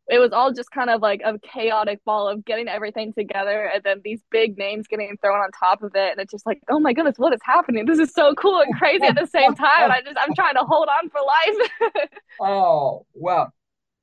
it 0.09 0.19
was 0.19 0.33
all 0.33 0.53
just 0.53 0.71
kind 0.71 0.91
of 0.91 1.01
like 1.01 1.23
a 1.25 1.39
chaotic 1.39 2.05
ball 2.05 2.29
of 2.29 2.45
getting 2.45 2.69
everything 2.69 3.13
together 3.13 3.71
and 3.73 3.83
then 3.85 4.01
these 4.05 4.21
big 4.31 4.59
names 4.59 4.87
getting 4.89 5.17
thrown 5.23 5.39
on 5.39 5.51
top 5.53 5.83
of 5.83 5.93
it. 5.95 6.13
And 6.13 6.21
it's 6.21 6.33
just 6.33 6.45
like, 6.45 6.61
oh 6.69 6.81
my 6.81 6.93
goodness, 6.93 7.19
what 7.19 7.33
is 7.33 7.41
happening? 7.43 7.87
This 7.87 7.99
is 7.99 8.13
so 8.13 8.35
cool 8.35 8.61
and 8.61 8.75
crazy 8.77 9.05
at 9.05 9.15
the 9.15 9.27
same 9.27 9.55
time. 9.55 9.91
I 9.91 10.03
just, 10.05 10.17
I'm 10.19 10.35
trying 10.35 10.55
to 10.55 10.65
hold 10.65 10.89
on 10.89 11.09
for 11.11 11.21
life. 11.21 12.09
oh, 12.41 13.07
well, 13.15 13.53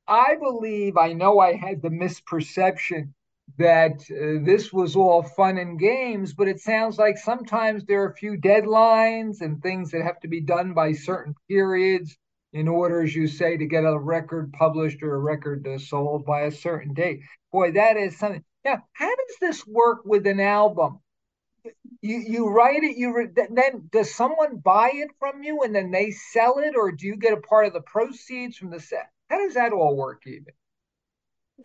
I 0.08 0.36
believe 0.40 0.98
I 0.98 1.14
know 1.14 1.40
I 1.40 1.54
had 1.54 1.82
the 1.82 1.90
misperception 1.90 3.10
that 3.58 4.02
uh, 4.12 4.46
this 4.46 4.72
was 4.72 4.96
all 4.96 5.24
fun 5.24 5.58
and 5.58 5.80
games, 5.80 6.34
but 6.34 6.48
it 6.48 6.60
sounds 6.60 6.98
like 6.98 7.18
sometimes 7.18 7.84
there 7.86 8.04
are 8.04 8.10
a 8.10 8.16
few 8.16 8.38
deadlines 8.38 9.42
and 9.42 9.62
things 9.62 9.92
that 9.92 10.04
have 10.04 10.20
to 10.22 10.28
be 10.28 10.42
done 10.42 10.74
by 10.74 10.94
certain 10.94 11.36
periods 11.48 12.18
in 12.54 12.68
order, 12.68 13.02
as 13.02 13.16
you 13.16 13.28
say, 13.28 13.58
to 13.58 13.66
get 13.66 13.84
a 13.84 13.98
record 13.98 14.52
published 14.54 15.04
or 15.04 15.16
a 15.16 15.20
record 15.20 15.68
uh, 15.68 15.78
sold 15.78 16.26
by 16.26 16.42
a 16.42 16.52
certain 16.52 16.94
date. 16.94 17.22
Boy, 17.52 17.72
that 17.72 17.98
is 17.98 18.18
something. 18.18 18.44
Now, 18.66 18.84
how 18.94 19.16
does 19.16 19.38
this 19.40 19.66
work 19.66 20.00
with 20.06 20.28
an 20.28 20.40
album? 20.40 21.00
you 22.02 22.18
you 22.18 22.50
write 22.50 22.84
it. 22.84 22.98
You 22.98 23.16
re- 23.16 23.28
then 23.34 23.90
does 23.92 24.14
someone 24.14 24.58
buy 24.58 24.92
it 24.94 25.10
from 25.20 25.44
you 25.44 25.64
and 25.64 25.76
then 25.76 25.92
they 25.92 26.12
sell 26.12 26.60
it, 26.60 26.76
or 26.76 26.92
do 26.92 27.08
you 27.08 27.16
get 27.16 27.34
a 27.34 27.42
part 27.42 27.66
of 27.68 27.74
the 27.74 27.82
proceeds 27.82 28.58
from 28.58 28.70
the 28.70 28.80
set? 28.80 29.10
How 29.30 29.38
does 29.38 29.54
that 29.56 29.74
all 29.74 29.96
work, 29.96 30.24
even? 30.26 30.54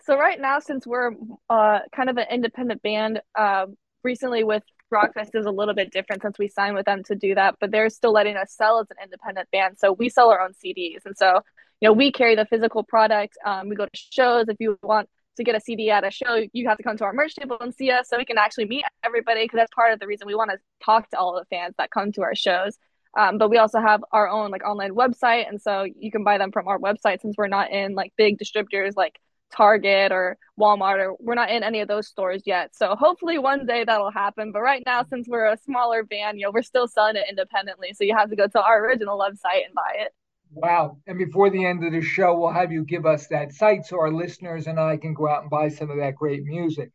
So 0.03 0.19
right 0.19 0.41
now, 0.41 0.59
since 0.59 0.87
we're 0.87 1.13
uh, 1.49 1.81
kind 1.95 2.11
of 2.11 2.17
an 2.17 2.27
independent 2.31 2.83
band, 2.83 3.21
uh, 3.39 3.67
recently 4.03 4.45
with 4.45 4.63
Rockfest 4.93 5.35
is 5.35 5.47
a 5.47 5.51
little 5.51 5.75
bit 5.75 5.93
different 5.93 6.23
since 6.23 6.39
we 6.39 6.49
signed 6.49 6.75
with 6.75 6.87
them 6.87 7.03
to 7.05 7.15
do 7.15 7.35
that, 7.35 7.57
but 7.61 7.71
they're 7.71 7.91
still 7.91 8.13
letting 8.13 8.37
us 8.37 8.53
sell 8.53 8.81
as 8.81 8.87
an 8.91 8.97
independent 9.03 9.51
band. 9.51 9.79
So 9.79 9.93
we 9.93 10.09
sell 10.09 10.31
our 10.31 10.41
own 10.41 10.53
CDs, 10.53 11.05
and 11.05 11.17
so 11.17 11.41
you 11.81 11.89
know 11.89 11.93
we 11.93 12.13
carry 12.13 12.37
the 12.37 12.47
physical 12.47 12.83
product. 12.83 13.37
Um, 13.45 13.69
we 13.69 13.77
go 13.77 13.87
to 13.87 13.91
shows. 13.95 14.49
If 14.49 14.57
you 14.61 14.79
want 14.83 15.09
to 15.37 15.45
get 15.45 15.57
a 15.57 15.61
CD 15.61 15.91
at 15.91 16.05
a 16.05 16.11
show, 16.11 16.45
you 16.53 16.69
have 16.69 16.77
to 16.77 16.83
come 16.85 16.97
to 16.99 17.05
our 17.05 17.13
merch 17.13 17.35
table 17.35 17.57
and 17.61 17.75
see 17.75 17.91
us 17.91 18.09
so 18.09 18.17
we 18.17 18.25
can 18.25 18.39
actually 18.39 18.67
meet 18.67 18.85
everybody 19.03 19.45
because 19.45 19.59
that's 19.59 19.75
part 19.75 19.93
of 19.93 19.99
the 19.99 20.07
reason 20.07 20.27
we 20.27 20.35
want 20.35 20.51
to 20.51 20.59
talk 20.85 21.11
to 21.11 21.19
all 21.19 21.35
the 21.35 21.45
fans 21.47 21.75
that 21.79 21.91
come 21.91 22.13
to 22.13 22.23
our 22.23 22.35
shows. 22.35 22.79
Um, 23.17 23.39
but 23.39 23.49
we 23.49 23.59
also 23.59 23.81
have 23.81 24.05
our 24.13 24.29
own 24.29 24.51
like 24.51 24.65
online 24.65 24.95
website, 24.95 25.49
and 25.49 25.61
so 25.61 25.85
you 25.85 26.11
can 26.11 26.25
buy 26.25 26.39
them 26.39 26.53
from 26.53 26.69
our 26.69 26.79
website 26.79 27.21
since 27.21 27.37
we're 27.37 27.49
not 27.49 27.71
in 27.71 27.95
like 27.95 28.13
big 28.17 28.39
distributors 28.39 28.95
like 28.97 29.19
Target 29.53 30.13
or 30.13 30.37
Walmart 30.59 30.99
or 30.99 31.17
we're 31.21 31.35
not 31.35 31.51
in 31.51 31.63
any 31.63 31.81
of 31.81 31.89
those 31.89 32.09
stores 32.09 32.43
yet. 32.45 32.75
So 32.75 32.97
hopefully 32.97 33.39
one 33.39 33.67
day 33.67 33.85
that'll 33.85 34.11
happen. 34.11 34.53
But 34.53 34.63
right 34.63 34.83
now, 34.85 35.05
since 35.05 35.29
we're 35.29 35.53
a 35.53 35.57
smaller 35.59 36.03
band, 36.03 36.39
you 36.39 36.47
know, 36.47 36.53
we're 36.53 36.63
still 36.63 36.89
selling 36.89 37.17
it 37.17 37.27
independently. 37.29 37.93
So 37.95 38.05
you 38.05 38.17
have 38.17 38.31
to 38.31 38.37
go 38.37 38.47
to 38.47 38.63
our 38.63 38.85
original 38.85 39.19
website 39.19 39.65
and 39.67 39.75
buy 39.75 39.95
it. 39.99 40.13
Wow. 40.51 40.99
And 41.07 41.19
before 41.19 41.51
the 41.51 41.65
end 41.65 41.85
of 41.85 41.93
the 41.93 42.01
show, 42.01 42.39
we'll 42.39 42.53
have 42.53 42.71
you 42.71 42.85
give 42.85 43.07
us 43.07 43.27
that 43.29 43.53
site 43.53 43.87
so 43.87 43.99
our 43.99 44.13
listeners 44.13 44.67
and 44.67 44.79
I 44.79 44.97
can 44.97 45.15
go 45.15 45.29
out 45.29 45.43
and 45.43 45.51
buy 45.51 45.69
some 45.69 45.91
of 45.91 45.99
that 45.99 46.15
great 46.15 46.45
music. 46.45 46.91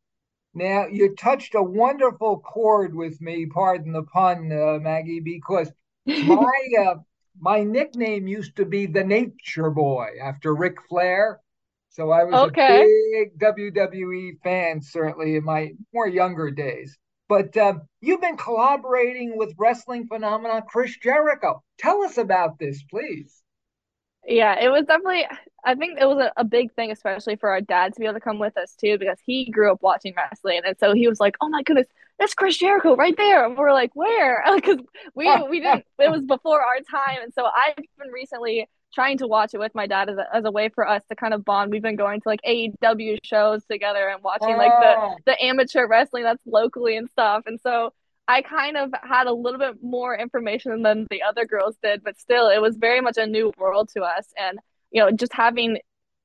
Now, 0.53 0.87
you 0.87 1.15
touched 1.15 1.55
a 1.55 1.61
wonderful 1.61 2.39
chord 2.39 2.95
with 2.95 3.21
me, 3.21 3.45
pardon 3.45 3.91
the 3.91 4.03
pun, 4.03 4.51
uh, 4.51 4.79
Maggie, 4.79 5.19
because 5.19 5.71
my 6.05 6.59
uh, 6.79 6.95
my 7.39 7.63
nickname 7.63 8.27
used 8.27 8.55
to 8.57 8.65
be 8.65 8.85
the 8.85 9.03
Nature 9.03 9.69
Boy 9.69 10.07
after 10.21 10.55
Ric 10.55 10.77
Flair. 10.89 11.39
So 11.89 12.11
I 12.11 12.23
was 12.23 12.49
okay. 12.49 12.83
a 12.83 13.25
big 13.25 13.39
WWE 13.39 14.41
fan, 14.43 14.81
certainly 14.81 15.35
in 15.35 15.43
my 15.43 15.71
more 15.93 16.07
younger 16.07 16.51
days. 16.51 16.97
But 17.27 17.55
um, 17.57 17.81
you've 18.01 18.21
been 18.21 18.37
collaborating 18.37 19.37
with 19.37 19.53
wrestling 19.57 20.07
phenomenon 20.07 20.63
Chris 20.67 20.97
Jericho. 20.97 21.63
Tell 21.77 22.01
us 22.03 22.17
about 22.17 22.57
this, 22.57 22.83
please. 22.89 23.43
Yeah, 24.25 24.59
it 24.59 24.69
was 24.69 24.85
definitely. 24.85 25.25
I 25.63 25.75
think 25.75 25.99
it 25.99 26.05
was 26.05 26.17
a, 26.17 26.31
a, 26.37 26.43
big 26.43 26.73
thing, 26.73 26.91
especially 26.91 27.35
for 27.35 27.49
our 27.49 27.61
dad 27.61 27.93
to 27.93 27.99
be 27.99 28.05
able 28.05 28.13
to 28.15 28.19
come 28.19 28.39
with 28.39 28.57
us 28.57 28.75
too, 28.75 28.97
because 28.97 29.17
he 29.25 29.49
grew 29.49 29.71
up 29.71 29.81
watching 29.81 30.13
wrestling, 30.15 30.61
and 30.65 30.77
so 30.79 30.93
he 30.93 31.07
was 31.07 31.19
like, 31.19 31.35
"Oh 31.41 31.49
my 31.49 31.63
goodness, 31.63 31.87
that's 32.17 32.33
Chris 32.33 32.57
Jericho 32.57 32.95
right 32.95 33.15
there!" 33.17 33.45
And 33.45 33.57
we're 33.57 33.73
like, 33.73 33.91
"Where?" 33.95 34.43
Because 34.55 34.77
we 35.15 35.33
we 35.49 35.59
didn't. 35.61 35.85
It 35.97 36.11
was 36.11 36.23
before 36.23 36.61
our 36.61 36.79
time, 36.89 37.19
and 37.23 37.33
so 37.33 37.45
I've 37.45 37.75
been 37.75 38.11
recently 38.13 38.67
trying 38.93 39.17
to 39.19 39.27
watch 39.27 39.53
it 39.53 39.59
with 39.59 39.73
my 39.75 39.87
dad 39.87 40.09
as 40.09 40.17
a, 40.17 40.25
as 40.33 40.45
a 40.45 40.51
way 40.51 40.69
for 40.69 40.87
us 40.87 41.03
to 41.09 41.15
kind 41.15 41.33
of 41.33 41.45
bond. 41.45 41.71
We've 41.71 41.81
been 41.81 41.95
going 41.95 42.21
to 42.21 42.29
like 42.29 42.39
AEW 42.47 43.19
shows 43.23 43.63
together 43.65 44.09
and 44.09 44.23
watching 44.23 44.57
like 44.57 44.71
the 44.71 44.95
oh. 44.97 45.15
the 45.25 45.43
amateur 45.43 45.87
wrestling 45.87 46.23
that's 46.23 46.45
locally 46.45 46.97
and 46.97 47.09
stuff. 47.09 47.43
And 47.45 47.59
so 47.61 47.93
I 48.27 48.41
kind 48.41 48.77
of 48.77 48.91
had 49.03 49.27
a 49.27 49.33
little 49.33 49.59
bit 49.59 49.77
more 49.81 50.15
information 50.15 50.81
than 50.83 51.07
the 51.09 51.23
other 51.23 51.45
girls 51.45 51.75
did, 51.81 52.03
but 52.03 52.19
still 52.19 52.49
it 52.49 52.61
was 52.61 52.77
very 52.77 53.01
much 53.01 53.17
a 53.17 53.25
new 53.25 53.51
world 53.57 53.89
to 53.95 54.01
us. 54.01 54.27
And 54.37 54.59
you 54.91 55.03
know, 55.03 55.11
just 55.11 55.33
having 55.33 55.77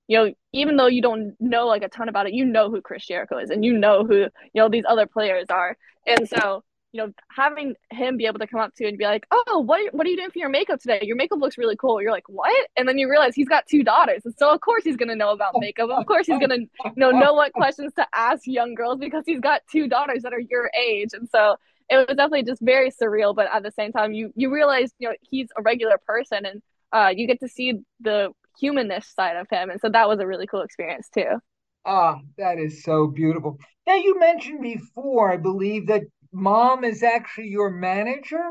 you 0.06 0.18
know, 0.18 0.34
even 0.52 0.76
though 0.76 0.86
you 0.86 1.00
don't 1.00 1.34
know 1.40 1.66
like 1.66 1.82
a 1.82 1.88
ton 1.88 2.08
about 2.08 2.26
it, 2.26 2.34
you 2.34 2.44
know 2.44 2.70
who 2.70 2.82
Chris 2.82 3.06
Jericho 3.06 3.38
is 3.38 3.50
and 3.50 3.64
you 3.64 3.78
know 3.78 4.04
who, 4.04 4.16
you 4.18 4.30
know, 4.54 4.68
these 4.68 4.84
other 4.86 5.06
players 5.06 5.46
are. 5.48 5.76
And 6.06 6.28
so 6.28 6.62
you 6.94 7.02
know, 7.02 7.12
having 7.28 7.74
him 7.90 8.16
be 8.16 8.24
able 8.26 8.38
to 8.38 8.46
come 8.46 8.60
up 8.60 8.72
to 8.76 8.84
you 8.84 8.88
and 8.88 8.96
be 8.96 9.04
like, 9.04 9.26
"Oh, 9.32 9.64
what 9.66 9.92
what 9.92 10.06
are 10.06 10.10
you 10.10 10.16
doing 10.16 10.30
for 10.30 10.38
your 10.38 10.48
makeup 10.48 10.80
today? 10.80 11.00
Your 11.02 11.16
makeup 11.16 11.40
looks 11.40 11.58
really 11.58 11.74
cool." 11.74 12.00
You're 12.00 12.12
like, 12.12 12.28
"What?" 12.28 12.68
And 12.76 12.88
then 12.88 12.98
you 12.98 13.10
realize 13.10 13.34
he's 13.34 13.48
got 13.48 13.66
two 13.66 13.82
daughters, 13.82 14.24
and 14.24 14.32
so 14.38 14.48
of 14.54 14.60
course 14.60 14.84
he's 14.84 14.96
gonna 14.96 15.16
know 15.16 15.30
about 15.30 15.54
makeup. 15.58 15.90
Of 15.90 16.06
course 16.06 16.28
he's 16.28 16.38
gonna 16.38 16.58
you 16.58 16.92
know 16.96 17.10
know 17.10 17.34
what 17.34 17.52
questions 17.52 17.92
to 17.94 18.06
ask 18.14 18.46
young 18.46 18.76
girls 18.76 19.00
because 19.00 19.24
he's 19.26 19.40
got 19.40 19.62
two 19.72 19.88
daughters 19.88 20.22
that 20.22 20.32
are 20.32 20.38
your 20.38 20.70
age, 20.78 21.10
and 21.14 21.28
so 21.28 21.56
it 21.90 21.96
was 21.96 22.16
definitely 22.16 22.44
just 22.44 22.62
very 22.62 22.92
surreal. 22.92 23.34
But 23.34 23.48
at 23.52 23.64
the 23.64 23.72
same 23.72 23.90
time, 23.90 24.12
you 24.12 24.32
you 24.36 24.54
realize 24.54 24.92
you 25.00 25.08
know 25.08 25.16
he's 25.28 25.48
a 25.58 25.62
regular 25.62 25.98
person, 26.06 26.46
and 26.46 26.62
uh, 26.92 27.12
you 27.14 27.26
get 27.26 27.40
to 27.40 27.48
see 27.48 27.80
the 28.02 28.30
humanness 28.60 29.08
side 29.08 29.36
of 29.36 29.48
him, 29.50 29.68
and 29.68 29.80
so 29.80 29.88
that 29.88 30.08
was 30.08 30.20
a 30.20 30.26
really 30.28 30.46
cool 30.46 30.62
experience 30.62 31.08
too. 31.12 31.40
Ah, 31.84 32.20
that 32.38 32.58
is 32.58 32.84
so 32.84 33.08
beautiful. 33.08 33.58
Now 33.86 33.96
you 33.96 34.18
mentioned 34.18 34.62
before, 34.62 35.30
I 35.30 35.36
believe 35.36 35.88
that 35.88 36.02
mom 36.34 36.84
is 36.84 37.02
actually 37.02 37.48
your 37.48 37.70
manager? 37.70 38.50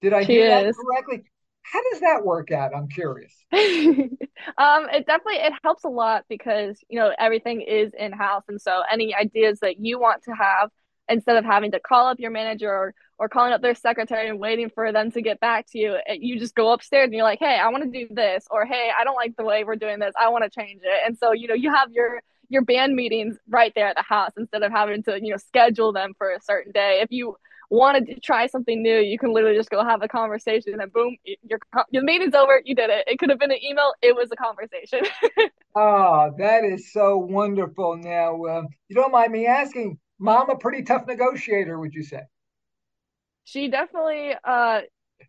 Did 0.00 0.12
I 0.12 0.24
she 0.24 0.34
hear 0.34 0.48
that 0.48 0.74
correctly? 0.74 1.24
How 1.62 1.80
does 1.90 2.00
that 2.00 2.24
work 2.24 2.50
out? 2.50 2.72
I'm 2.74 2.88
curious. 2.88 3.32
um, 3.52 4.88
it 4.90 5.06
definitely 5.06 5.36
it 5.36 5.52
helps 5.62 5.84
a 5.84 5.88
lot 5.88 6.24
because 6.28 6.78
you 6.88 6.98
know 6.98 7.12
everything 7.18 7.60
is 7.60 7.92
in 7.98 8.12
house, 8.12 8.44
and 8.48 8.60
so 8.60 8.82
any 8.90 9.14
ideas 9.14 9.60
that 9.60 9.78
you 9.78 9.98
want 9.98 10.22
to 10.24 10.32
have, 10.32 10.70
instead 11.08 11.36
of 11.36 11.44
having 11.44 11.70
to 11.72 11.80
call 11.80 12.08
up 12.08 12.18
your 12.18 12.30
manager 12.30 12.70
or 12.70 12.94
or 13.18 13.28
calling 13.28 13.52
up 13.52 13.62
their 13.62 13.76
secretary 13.76 14.28
and 14.28 14.40
waiting 14.40 14.70
for 14.74 14.90
them 14.90 15.12
to 15.12 15.22
get 15.22 15.38
back 15.38 15.66
to 15.70 15.78
you, 15.78 15.96
you 16.08 16.38
just 16.38 16.56
go 16.56 16.72
upstairs 16.72 17.04
and 17.04 17.14
you're 17.14 17.22
like, 17.22 17.38
hey, 17.38 17.58
I 17.62 17.68
want 17.68 17.84
to 17.84 17.90
do 17.90 18.12
this, 18.12 18.46
or 18.50 18.64
hey, 18.64 18.90
I 18.98 19.04
don't 19.04 19.14
like 19.14 19.36
the 19.36 19.44
way 19.44 19.62
we're 19.62 19.76
doing 19.76 20.00
this, 20.00 20.14
I 20.20 20.28
want 20.30 20.44
to 20.44 20.50
change 20.50 20.80
it, 20.82 21.00
and 21.06 21.16
so 21.16 21.32
you 21.32 21.46
know 21.46 21.54
you 21.54 21.72
have 21.72 21.92
your 21.92 22.20
your 22.52 22.62
band 22.62 22.94
meetings 22.94 23.36
right 23.48 23.72
there 23.74 23.88
at 23.88 23.96
the 23.96 24.02
house 24.02 24.32
instead 24.36 24.62
of 24.62 24.70
having 24.70 25.02
to, 25.04 25.18
you 25.20 25.30
know, 25.30 25.36
schedule 25.36 25.92
them 25.92 26.12
for 26.18 26.30
a 26.30 26.40
certain 26.40 26.72
day. 26.72 27.00
If 27.02 27.10
you 27.10 27.36
wanted 27.70 28.06
to 28.06 28.20
try 28.20 28.46
something 28.46 28.82
new, 28.82 28.98
you 28.98 29.18
can 29.18 29.32
literally 29.32 29.56
just 29.56 29.70
go 29.70 29.82
have 29.82 30.02
a 30.02 30.08
conversation 30.08 30.80
and 30.80 30.92
boom, 30.92 31.16
your 31.24 31.58
your 31.90 32.02
meeting's 32.02 32.34
over. 32.34 32.60
You 32.64 32.74
did 32.74 32.90
it. 32.90 33.04
It 33.06 33.18
could 33.18 33.30
have 33.30 33.38
been 33.38 33.50
an 33.50 33.64
email. 33.64 33.92
It 34.02 34.14
was 34.14 34.28
a 34.30 34.36
conversation. 34.36 35.00
oh, 35.74 36.30
that 36.38 36.64
is 36.64 36.92
so 36.92 37.16
wonderful. 37.16 37.96
Now, 37.96 38.42
uh, 38.44 38.62
you 38.88 38.94
don't 38.94 39.10
mind 39.10 39.32
me 39.32 39.46
asking, 39.46 39.98
mom, 40.18 40.50
a 40.50 40.56
pretty 40.56 40.82
tough 40.82 41.06
negotiator, 41.06 41.78
would 41.78 41.94
you 41.94 42.02
say? 42.02 42.20
She 43.44 43.68
definitely 43.68 44.34
uh, 44.44 44.82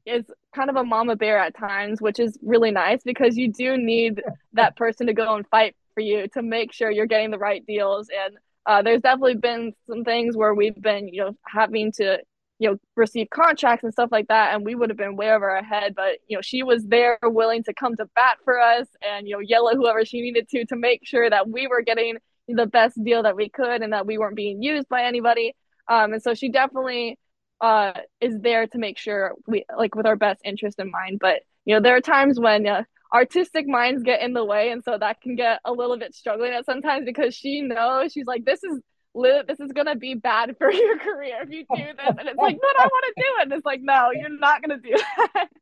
is 0.05 0.25
kind 0.53 0.69
of 0.69 0.75
a 0.75 0.83
mama 0.83 1.15
bear 1.15 1.37
at 1.39 1.57
times, 1.57 2.01
which 2.01 2.19
is 2.19 2.37
really 2.43 2.71
nice 2.71 3.01
because 3.03 3.37
you 3.37 3.51
do 3.51 3.77
need 3.77 4.21
that 4.53 4.75
person 4.75 5.07
to 5.07 5.13
go 5.13 5.35
and 5.35 5.47
fight 5.47 5.75
for 5.93 6.01
you 6.01 6.27
to 6.29 6.41
make 6.41 6.73
sure 6.73 6.91
you're 6.91 7.05
getting 7.05 7.31
the 7.31 7.37
right 7.37 7.65
deals. 7.65 8.09
And 8.09 8.37
uh, 8.65 8.81
there's 8.81 9.01
definitely 9.01 9.35
been 9.35 9.73
some 9.87 10.03
things 10.03 10.37
where 10.37 10.53
we've 10.53 10.79
been, 10.81 11.07
you 11.07 11.21
know, 11.21 11.37
having 11.47 11.91
to, 11.93 12.19
you 12.59 12.69
know, 12.69 12.77
receive 12.95 13.29
contracts 13.29 13.83
and 13.83 13.91
stuff 13.91 14.09
like 14.11 14.27
that, 14.27 14.53
and 14.53 14.63
we 14.63 14.75
would 14.75 14.89
have 14.89 14.97
been 14.97 15.15
way 15.17 15.31
over 15.31 15.49
our 15.49 15.63
head. 15.63 15.95
But 15.95 16.19
you 16.27 16.37
know, 16.37 16.41
she 16.41 16.63
was 16.63 16.85
there, 16.85 17.17
willing 17.23 17.63
to 17.63 17.73
come 17.73 17.95
to 17.97 18.05
bat 18.15 18.37
for 18.45 18.59
us, 18.59 18.87
and 19.01 19.27
you 19.27 19.33
know, 19.33 19.39
yell 19.39 19.69
at 19.69 19.75
whoever 19.75 20.05
she 20.05 20.21
needed 20.21 20.47
to 20.49 20.65
to 20.65 20.75
make 20.75 21.01
sure 21.03 21.29
that 21.29 21.49
we 21.49 21.67
were 21.67 21.81
getting 21.81 22.17
the 22.47 22.65
best 22.65 23.01
deal 23.03 23.23
that 23.23 23.35
we 23.35 23.49
could, 23.49 23.81
and 23.81 23.91
that 23.91 24.05
we 24.05 24.17
weren't 24.17 24.35
being 24.35 24.61
used 24.61 24.87
by 24.87 25.03
anybody. 25.03 25.55
Um, 25.89 26.13
and 26.13 26.23
so 26.23 26.33
she 26.33 26.49
definitely 26.49 27.17
uh, 27.59 27.93
is 28.21 28.39
there 28.39 28.67
to 28.67 28.77
make 28.77 28.97
sure 28.97 29.33
we 29.47 29.65
like 29.77 29.95
with 29.95 30.05
our 30.05 30.15
best 30.15 30.41
interest 30.45 30.79
in 30.79 30.91
mind. 30.91 31.19
But 31.19 31.41
you 31.65 31.75
know, 31.75 31.81
there 31.81 31.95
are 31.95 32.01
times 32.01 32.39
when 32.39 32.67
uh, 32.67 32.83
artistic 33.13 33.67
minds 33.67 34.03
get 34.03 34.21
in 34.21 34.33
the 34.33 34.43
way 34.43 34.71
and 34.71 34.83
so 34.83 34.97
that 34.97 35.21
can 35.21 35.35
get 35.35 35.59
a 35.65 35.71
little 35.71 35.97
bit 35.97 36.15
struggling 36.15 36.51
at 36.51 36.65
sometimes 36.65 37.05
because 37.05 37.35
she 37.35 37.61
knows 37.61 38.11
she's 38.11 38.25
like 38.25 38.43
this 38.43 38.63
is 38.63 38.81
this 39.47 39.59
is 39.59 39.71
gonna 39.71 39.95
be 39.95 40.15
bad 40.15 40.55
for 40.57 40.71
your 40.71 40.97
career 40.97 41.43
if 41.43 41.49
you 41.49 41.65
do 41.75 41.83
this. 41.83 42.15
And 42.17 42.27
it's 42.27 42.37
like 42.37 42.57
but 42.59 42.79
i 42.79 42.85
want 42.85 43.15
to 43.15 43.21
do 43.21 43.27
it. 43.39 43.43
And 43.43 43.53
it's 43.53 43.65
like 43.65 43.81
no 43.81 44.09
you're 44.13 44.37
not 44.37 44.61
gonna 44.61 44.79
do 44.79 44.95
that. 45.35 45.47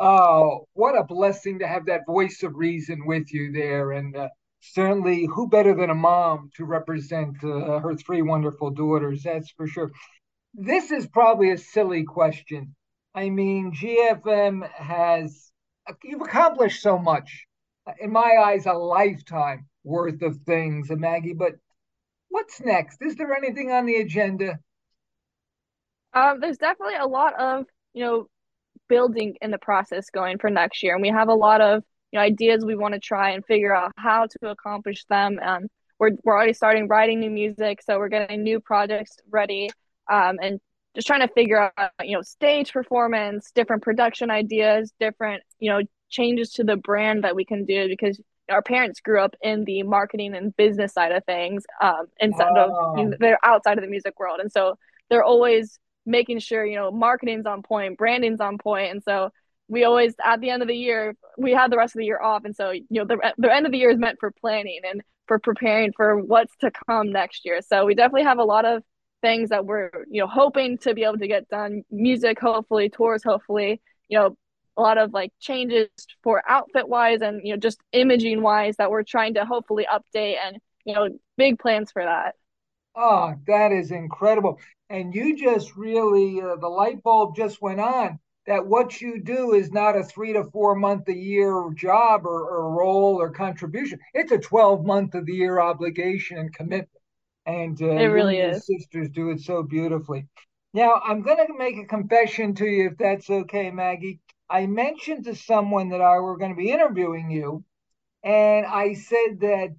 Oh 0.00 0.68
what 0.74 0.96
a 0.96 1.02
blessing 1.02 1.58
to 1.58 1.66
have 1.66 1.86
that 1.86 2.06
voice 2.06 2.44
of 2.44 2.54
reason 2.54 3.04
with 3.04 3.34
you 3.34 3.50
there. 3.50 3.90
And 3.90 4.16
uh, 4.16 4.28
certainly 4.60 5.26
who 5.26 5.48
better 5.48 5.74
than 5.74 5.90
a 5.90 5.94
mom 5.94 6.50
to 6.54 6.64
represent 6.64 7.34
uh, 7.42 7.80
her 7.80 7.96
three 7.96 8.22
wonderful 8.22 8.70
daughters 8.70 9.24
that's 9.24 9.50
for 9.50 9.66
sure. 9.66 9.90
This 10.54 10.92
is 10.92 11.08
probably 11.08 11.50
a 11.50 11.58
silly 11.58 12.04
question. 12.04 12.76
I 13.12 13.28
mean 13.30 13.72
gfm 13.72 14.70
has 14.70 15.47
you've 16.02 16.22
accomplished 16.22 16.82
so 16.82 16.98
much. 16.98 17.46
In 18.00 18.12
my 18.12 18.36
eyes, 18.42 18.66
a 18.66 18.72
lifetime 18.72 19.66
worth 19.84 20.22
of 20.22 20.36
things, 20.46 20.90
Maggie. 20.90 21.32
But 21.32 21.54
what's 22.28 22.60
next? 22.60 23.00
Is 23.00 23.16
there 23.16 23.34
anything 23.34 23.72
on 23.72 23.86
the 23.86 23.96
agenda? 23.96 24.58
Um, 26.12 26.40
there's 26.40 26.58
definitely 26.58 26.96
a 26.96 27.06
lot 27.06 27.38
of 27.38 27.66
you 27.94 28.04
know 28.04 28.26
building 28.88 29.36
in 29.40 29.50
the 29.50 29.58
process 29.58 30.10
going 30.10 30.38
for 30.38 30.50
next 30.50 30.82
year, 30.82 30.94
and 30.94 31.02
we 31.02 31.08
have 31.08 31.28
a 31.28 31.34
lot 31.34 31.60
of 31.60 31.82
you 32.12 32.18
know 32.18 32.24
ideas 32.24 32.64
we 32.64 32.74
want 32.74 32.94
to 32.94 33.00
try 33.00 33.30
and 33.30 33.44
figure 33.46 33.74
out 33.74 33.92
how 33.96 34.26
to 34.26 34.50
accomplish 34.50 35.04
them. 35.06 35.38
And 35.42 35.68
we're 35.98 36.12
we're 36.24 36.34
already 36.34 36.52
starting 36.52 36.88
writing 36.88 37.20
new 37.20 37.30
music, 37.30 37.80
so 37.82 37.98
we're 37.98 38.08
getting 38.08 38.42
new 38.42 38.60
projects 38.60 39.16
ready. 39.30 39.70
Um, 40.10 40.38
and 40.42 40.60
just 40.98 41.06
trying 41.06 41.26
to 41.26 41.32
figure 41.34 41.72
out 41.78 41.90
you 42.02 42.14
know 42.14 42.22
stage 42.22 42.72
performance 42.72 43.50
different 43.54 43.82
production 43.82 44.30
ideas 44.30 44.92
different 44.98 45.42
you 45.58 45.70
know 45.70 45.80
changes 46.10 46.50
to 46.50 46.64
the 46.64 46.76
brand 46.76 47.24
that 47.24 47.36
we 47.36 47.44
can 47.44 47.64
do 47.64 47.88
because 47.88 48.20
our 48.50 48.62
parents 48.62 49.00
grew 49.00 49.20
up 49.20 49.34
in 49.42 49.64
the 49.64 49.82
marketing 49.82 50.34
and 50.34 50.56
business 50.56 50.92
side 50.94 51.12
of 51.12 51.22
things 51.24 51.64
um, 51.82 52.06
instead 52.18 52.48
oh. 52.56 52.94
of 52.94 52.98
you 52.98 53.04
know, 53.04 53.16
they're 53.20 53.38
outside 53.44 53.76
of 53.78 53.84
the 53.84 53.90
music 53.90 54.18
world 54.18 54.40
and 54.40 54.50
so 54.50 54.74
they're 55.08 55.24
always 55.24 55.78
making 56.08 56.38
sure 56.38 56.64
you 56.64 56.76
know 56.76 56.90
marketing's 56.90 57.46
on 57.46 57.62
point, 57.62 57.98
branding's 57.98 58.40
on 58.40 58.58
point, 58.58 58.90
and 58.90 59.02
so 59.02 59.30
we 59.68 59.84
always 59.84 60.14
at 60.24 60.40
the 60.40 60.50
end 60.50 60.62
of 60.62 60.68
the 60.68 60.76
year 60.76 61.14
we 61.36 61.52
have 61.52 61.70
the 61.70 61.76
rest 61.76 61.94
of 61.94 62.00
the 62.00 62.06
year 62.06 62.20
off, 62.20 62.44
and 62.44 62.56
so 62.56 62.70
you 62.70 62.84
know 62.90 63.04
the 63.04 63.18
the 63.36 63.54
end 63.54 63.66
of 63.66 63.72
the 63.72 63.78
year 63.78 63.90
is 63.90 63.98
meant 63.98 64.18
for 64.18 64.32
planning 64.40 64.80
and 64.88 65.02
for 65.26 65.38
preparing 65.38 65.92
for 65.94 66.18
what's 66.18 66.56
to 66.56 66.70
come 66.88 67.12
next 67.12 67.44
year. 67.44 67.60
So 67.60 67.84
we 67.84 67.94
definitely 67.94 68.24
have 68.24 68.38
a 68.38 68.44
lot 68.44 68.64
of 68.64 68.82
things 69.22 69.50
that 69.50 69.64
we're 69.64 69.90
you 70.10 70.20
know 70.20 70.26
hoping 70.26 70.78
to 70.78 70.94
be 70.94 71.04
able 71.04 71.18
to 71.18 71.28
get 71.28 71.48
done. 71.48 71.82
Music, 71.90 72.38
hopefully, 72.40 72.88
tours, 72.88 73.22
hopefully, 73.24 73.80
you 74.08 74.18
know 74.18 74.36
a 74.76 74.82
lot 74.82 74.96
of 74.96 75.12
like 75.12 75.32
changes 75.40 75.88
for 76.22 76.42
outfit 76.48 76.88
wise 76.88 77.20
and 77.20 77.40
you 77.44 77.52
know 77.52 77.58
just 77.58 77.80
imaging 77.92 78.40
wise 78.42 78.76
that 78.76 78.90
we're 78.90 79.02
trying 79.02 79.34
to 79.34 79.44
hopefully 79.44 79.86
update 79.92 80.36
and 80.42 80.58
you 80.84 80.94
know 80.94 81.08
big 81.36 81.58
plans 81.58 81.90
for 81.90 82.02
that. 82.04 82.34
Oh 82.96 83.34
that 83.46 83.72
is 83.72 83.90
incredible. 83.90 84.58
And 84.90 85.14
you 85.14 85.36
just 85.36 85.76
really 85.76 86.40
uh, 86.40 86.56
the 86.56 86.68
light 86.68 87.02
bulb 87.02 87.36
just 87.36 87.60
went 87.60 87.80
on 87.80 88.18
that 88.46 88.66
what 88.66 89.00
you 89.00 89.20
do 89.20 89.52
is 89.52 89.70
not 89.72 89.96
a 89.96 90.02
three 90.02 90.32
to 90.32 90.44
four 90.44 90.74
month 90.74 91.06
a 91.08 91.14
year 91.14 91.70
job 91.74 92.24
or, 92.24 92.48
or 92.48 92.72
role 92.72 93.20
or 93.20 93.30
contribution. 93.30 93.98
It's 94.14 94.32
a 94.32 94.38
12 94.38 94.86
month 94.86 95.14
of 95.14 95.26
the 95.26 95.34
year 95.34 95.60
obligation 95.60 96.38
and 96.38 96.52
commitment 96.54 96.97
and 97.48 97.82
uh, 97.82 97.86
it 97.86 98.06
really 98.06 98.38
is 98.38 98.64
sisters 98.64 99.08
do 99.10 99.30
it 99.30 99.40
so 99.40 99.62
beautifully 99.62 100.26
now 100.74 101.00
i'm 101.04 101.22
going 101.22 101.44
to 101.44 101.58
make 101.58 101.76
a 101.78 101.84
confession 101.86 102.54
to 102.54 102.66
you 102.66 102.88
if 102.90 102.98
that's 102.98 103.28
okay 103.28 103.70
maggie 103.70 104.20
I 104.50 104.66
mentioned 104.66 105.24
to 105.24 105.34
someone 105.34 105.90
that 105.90 106.00
I 106.00 106.18
were 106.20 106.38
going 106.38 106.52
to 106.52 106.56
be 106.56 106.70
interviewing 106.70 107.30
you, 107.30 107.64
and 108.22 108.64
I 108.66 108.94
said 108.94 109.40
that 109.40 109.74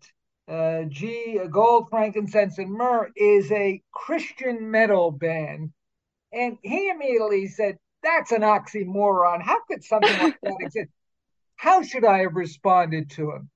uh, 0.48 0.84
G 0.90 1.40
Gold, 1.50 1.90
Frankincense, 1.90 2.58
and 2.60 2.72
Myrrh 2.72 3.10
is 3.16 3.52
a 3.52 3.82
Christian 3.92 4.70
metal 4.70 5.12
band, 5.12 5.72
and 6.32 6.58
he 6.62 6.90
immediately 6.90 7.48
said, 7.48 7.78
"That's 8.04 8.32
an 8.32 8.42
oxymoron. 8.42 9.42
How 9.42 9.62
could 9.68 9.84
something 9.84 10.18
like 10.18 10.38
that 10.44 10.58
exist?" 10.62 10.92
How 11.56 11.82
should 11.84 12.06
I 12.06 12.20
have 12.20 12.36
responded 12.36 13.10
to 13.12 13.32
him? 13.32 13.50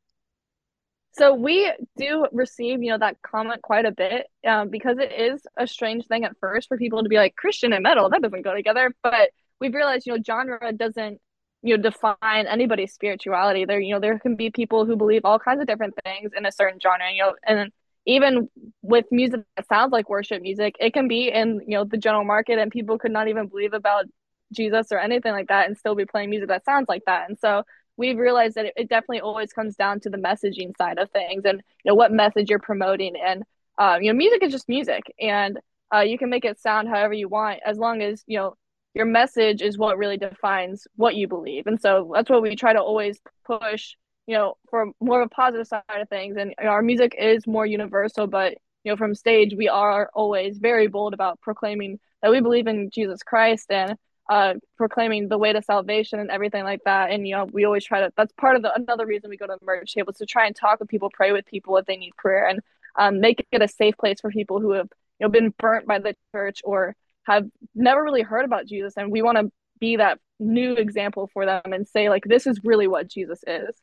So 1.16 1.36
we 1.36 1.72
do 1.96 2.26
receive, 2.32 2.82
you 2.82 2.90
know, 2.90 2.98
that 2.98 3.22
comment 3.22 3.62
quite 3.62 3.86
a 3.86 3.92
bit 3.92 4.28
um, 4.48 4.70
because 4.70 4.98
it 4.98 5.12
is 5.12 5.46
a 5.58 5.68
strange 5.68 6.08
thing 6.08 6.26
at 6.26 6.38
first 6.40 6.68
for 6.68 6.78
people 6.78 7.04
to 7.04 7.10
be 7.10 7.18
like 7.18 7.36
Christian 7.36 7.72
and 7.72 7.84
metal 7.84 8.10
that 8.10 8.22
doesn't 8.22 8.42
go 8.42 8.54
together, 8.54 8.96
but 9.04 9.30
we've 9.60 9.74
realized, 9.76 10.08
you 10.08 10.14
know, 10.14 10.24
genre 10.26 10.74
doesn't, 10.74 11.22
you 11.62 11.78
know, 11.78 11.84
define 11.84 12.48
anybody's 12.48 12.94
spirituality. 12.94 13.66
There, 13.66 13.80
you 13.80 13.94
know, 13.94 14.00
there 14.00 14.18
can 14.18 14.36
be 14.36 14.50
people 14.50 14.86
who 14.86 14.96
believe 14.96 15.22
all 15.24 15.38
kinds 15.38 15.62
of 15.62 15.68
different 15.68 15.94
things 16.04 16.32
in 16.36 16.48
a 16.48 16.52
certain 16.52 16.80
genre, 16.80 17.12
you 17.12 17.22
know, 17.22 17.34
and 17.46 17.72
even 18.06 18.50
with 18.82 19.06
music 19.12 19.42
that 19.56 19.68
sounds 19.68 19.92
like 19.92 20.10
worship 20.10 20.42
music, 20.42 20.76
it 20.80 20.94
can 20.94 21.08
be 21.08 21.30
in, 21.30 21.62
you 21.68 21.78
know, 21.78 21.86
the 21.86 21.98
general 21.98 22.26
market 22.26 22.58
and 22.58 22.72
people 22.72 22.98
could 22.98 23.12
not 23.12 23.28
even 23.28 23.48
believe 23.48 23.74
about 23.74 24.06
Jesus 24.52 24.88
or 24.92 25.00
anything 25.00 25.32
like 25.32 25.48
that 25.48 25.68
and 25.68 25.78
still 25.78 25.96
be 25.96 26.06
playing 26.06 26.30
music 26.30 26.50
that 26.50 26.66
sounds 26.66 26.86
like 26.90 27.04
that. 27.06 27.30
And 27.30 27.38
so 27.40 27.64
we've 27.98 28.18
realized 28.18 28.56
that 28.56 28.66
it, 28.66 28.74
it 28.76 28.90
definitely 28.90 29.22
always 29.22 29.54
comes 29.54 29.76
down 29.76 30.00
to 30.00 30.10
the 30.10 30.18
messaging 30.18 30.76
side 30.78 30.98
of 30.98 31.10
things 31.12 31.44
and 31.46 31.62
you 31.84 31.90
know 31.90 31.96
what 31.96 32.12
message 32.12 32.50
you're 32.50 32.60
promoting 32.60 33.14
and 33.24 33.44
um, 33.78 34.02
you 34.02 34.12
know 34.12 34.18
music 34.18 34.44
is 34.44 34.52
just 34.52 34.70
music 34.70 35.04
and 35.20 35.60
uh, 35.94 36.00
you 36.00 36.18
can 36.18 36.30
make 36.30 36.46
it 36.46 36.60
sound 36.60 36.88
however 36.88 37.14
you 37.14 37.28
want 37.28 37.60
as 37.66 37.78
long 37.78 38.02
as 38.02 38.24
you 38.28 38.38
know 38.38 38.56
your 38.94 39.06
message 39.06 39.62
is 39.62 39.78
what 39.78 39.98
really 39.98 40.18
defines 40.18 40.88
what 40.96 41.16
you 41.16 41.28
believe. 41.28 41.68
And 41.68 41.82
so 41.82 42.12
that's 42.14 42.30
what 42.30 42.42
we 42.42 42.56
try 42.56 42.74
to 42.74 42.82
always 42.82 43.20
push, 43.46 43.96
you 44.28 44.36
know, 44.36 44.56
for 44.70 44.92
more 45.00 45.22
of 45.22 45.28
a 45.28 45.30
positive 45.30 45.68
side 45.68 45.84
of 45.90 46.10
things. 46.10 46.38
And 46.38 46.54
our 46.60 46.82
music 46.82 47.16
is 47.18 47.48
more 47.48 47.66
universal, 47.66 48.28
but, 48.28 48.54
you 48.84 48.92
know, 48.92 48.98
from 48.98 49.16
stage, 49.16 49.56
we 49.56 49.68
are 49.68 50.10
always 50.14 50.58
very 50.60 50.88
bold 50.88 51.14
about 51.14 51.42
proclaiming 51.42 52.00
that 52.22 52.32
we 52.32 52.42
believe 52.42 52.68
in 52.68 52.90
Jesus 52.92 53.24
Christ 53.24 53.72
and 53.72 53.98
uh, 54.30 54.54
proclaiming 54.78 55.28
the 55.28 55.38
way 55.38 55.54
to 55.54 55.62
salvation 55.62 56.20
and 56.20 56.32
everything 56.32 56.64
like 56.64 56.82
that. 56.86 57.12
And, 57.12 57.28
you 57.28 57.36
know, 57.36 57.46
we 57.52 57.66
always 57.66 57.84
try 57.84 58.02
to, 58.02 58.12
that's 58.16 58.34
part 58.34 58.56
of 58.56 58.62
the, 58.62 58.74
another 58.74 59.06
reason 59.06 59.30
we 59.30 59.38
go 59.38 59.48
to 59.48 59.58
the 59.60 59.66
merch 59.66 59.94
table 59.94 60.12
is 60.12 60.18
to 60.18 60.26
try 60.26 60.48
and 60.48 60.56
talk 60.56 60.80
with 60.80 60.90
people, 60.90 61.10
pray 61.14 61.32
with 61.32 61.46
people 61.46 61.78
if 61.78 61.86
they 61.86 61.98
need 61.98 62.16
prayer 62.18 62.48
and 62.48 62.62
um, 62.98 63.20
make 63.20 63.46
it 63.52 63.62
a 63.62 63.68
safe 63.68 63.98
place 63.98 64.22
for 64.22 64.30
people 64.30 64.60
who 64.60 64.72
have, 64.72 64.88
you 65.20 65.26
know, 65.26 65.30
been 65.30 65.54
burnt 65.58 65.88
by 65.88 66.00
the 66.00 66.16
church 66.34 66.62
or 66.64 66.96
have 67.24 67.46
never 67.76 68.04
really 68.04 68.22
heard 68.22 68.46
about 68.46 68.66
Jesus 68.66 68.94
and 68.98 69.12
we 69.12 69.22
want 69.22 69.38
to 69.38 69.52
be 69.80 69.98
that 69.98 70.20
new 70.40 70.74
example 70.76 71.30
for 71.34 71.46
them 71.46 71.62
and 71.66 71.88
say 71.88 72.10
like 72.10 72.24
this 72.26 72.48
is 72.48 72.60
really 72.64 72.88
what 72.88 73.08
Jesus 73.08 73.44
is. 73.48 73.76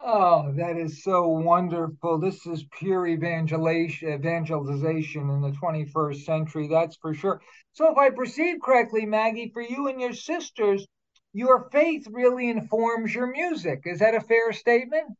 Oh, 0.00 0.52
that 0.52 0.76
is 0.76 1.02
so 1.02 1.26
wonderful. 1.28 2.18
This 2.18 2.46
is 2.46 2.64
pure 2.78 3.06
evangelization 3.06 4.10
evangelization 4.12 5.30
in 5.30 5.40
the 5.40 5.52
21st 5.52 6.24
century, 6.24 6.68
that's 6.68 6.96
for 6.96 7.14
sure. 7.14 7.40
So 7.72 7.90
if 7.90 7.98
I 7.98 8.10
perceive 8.10 8.60
correctly, 8.62 9.06
Maggie, 9.06 9.50
for 9.52 9.62
you 9.62 9.88
and 9.88 10.00
your 10.00 10.12
sisters, 10.12 10.86
your 11.32 11.68
faith 11.70 12.06
really 12.10 12.48
informs 12.48 13.14
your 13.14 13.26
music. 13.26 13.82
Is 13.84 13.98
that 13.98 14.14
a 14.14 14.20
fair 14.20 14.52
statement? 14.52 15.16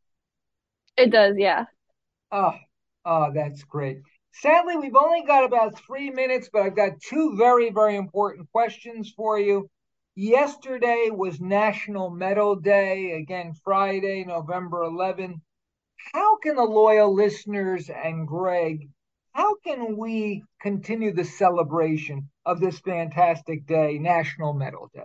It 0.96 1.10
does, 1.10 1.36
yeah. 1.38 1.64
Oh, 2.30 2.54
oh, 3.04 3.32
that's 3.34 3.64
great. 3.64 3.98
Sadly, 4.32 4.76
we've 4.76 4.96
only 4.96 5.24
got 5.24 5.44
about 5.44 5.78
three 5.86 6.10
minutes, 6.10 6.50
but 6.52 6.62
I've 6.62 6.76
got 6.76 7.00
two 7.00 7.36
very, 7.36 7.70
very 7.70 7.96
important 7.96 8.50
questions 8.52 9.12
for 9.16 9.38
you. 9.38 9.68
Yesterday 10.18 11.11
was 11.12 11.42
National 11.42 12.09
Metal 12.09 12.57
Day, 12.57 13.12
again, 13.12 13.52
Friday, 13.62 14.24
November 14.24 14.83
11. 14.85 15.42
How 16.14 16.38
can 16.38 16.57
the 16.57 16.64
loyal 16.64 17.12
listeners 17.14 17.90
and 17.90 18.26
Greg, 18.26 18.88
how 19.33 19.57
can 19.57 19.98
we 19.98 20.42
continue 20.59 21.12
the 21.12 21.24
celebration 21.24 22.31
of 22.46 22.61
this 22.61 22.79
fantastic 22.81 23.66
day, 23.66 23.98
National 23.98 24.55
Metal 24.55 24.90
Day? 24.94 25.05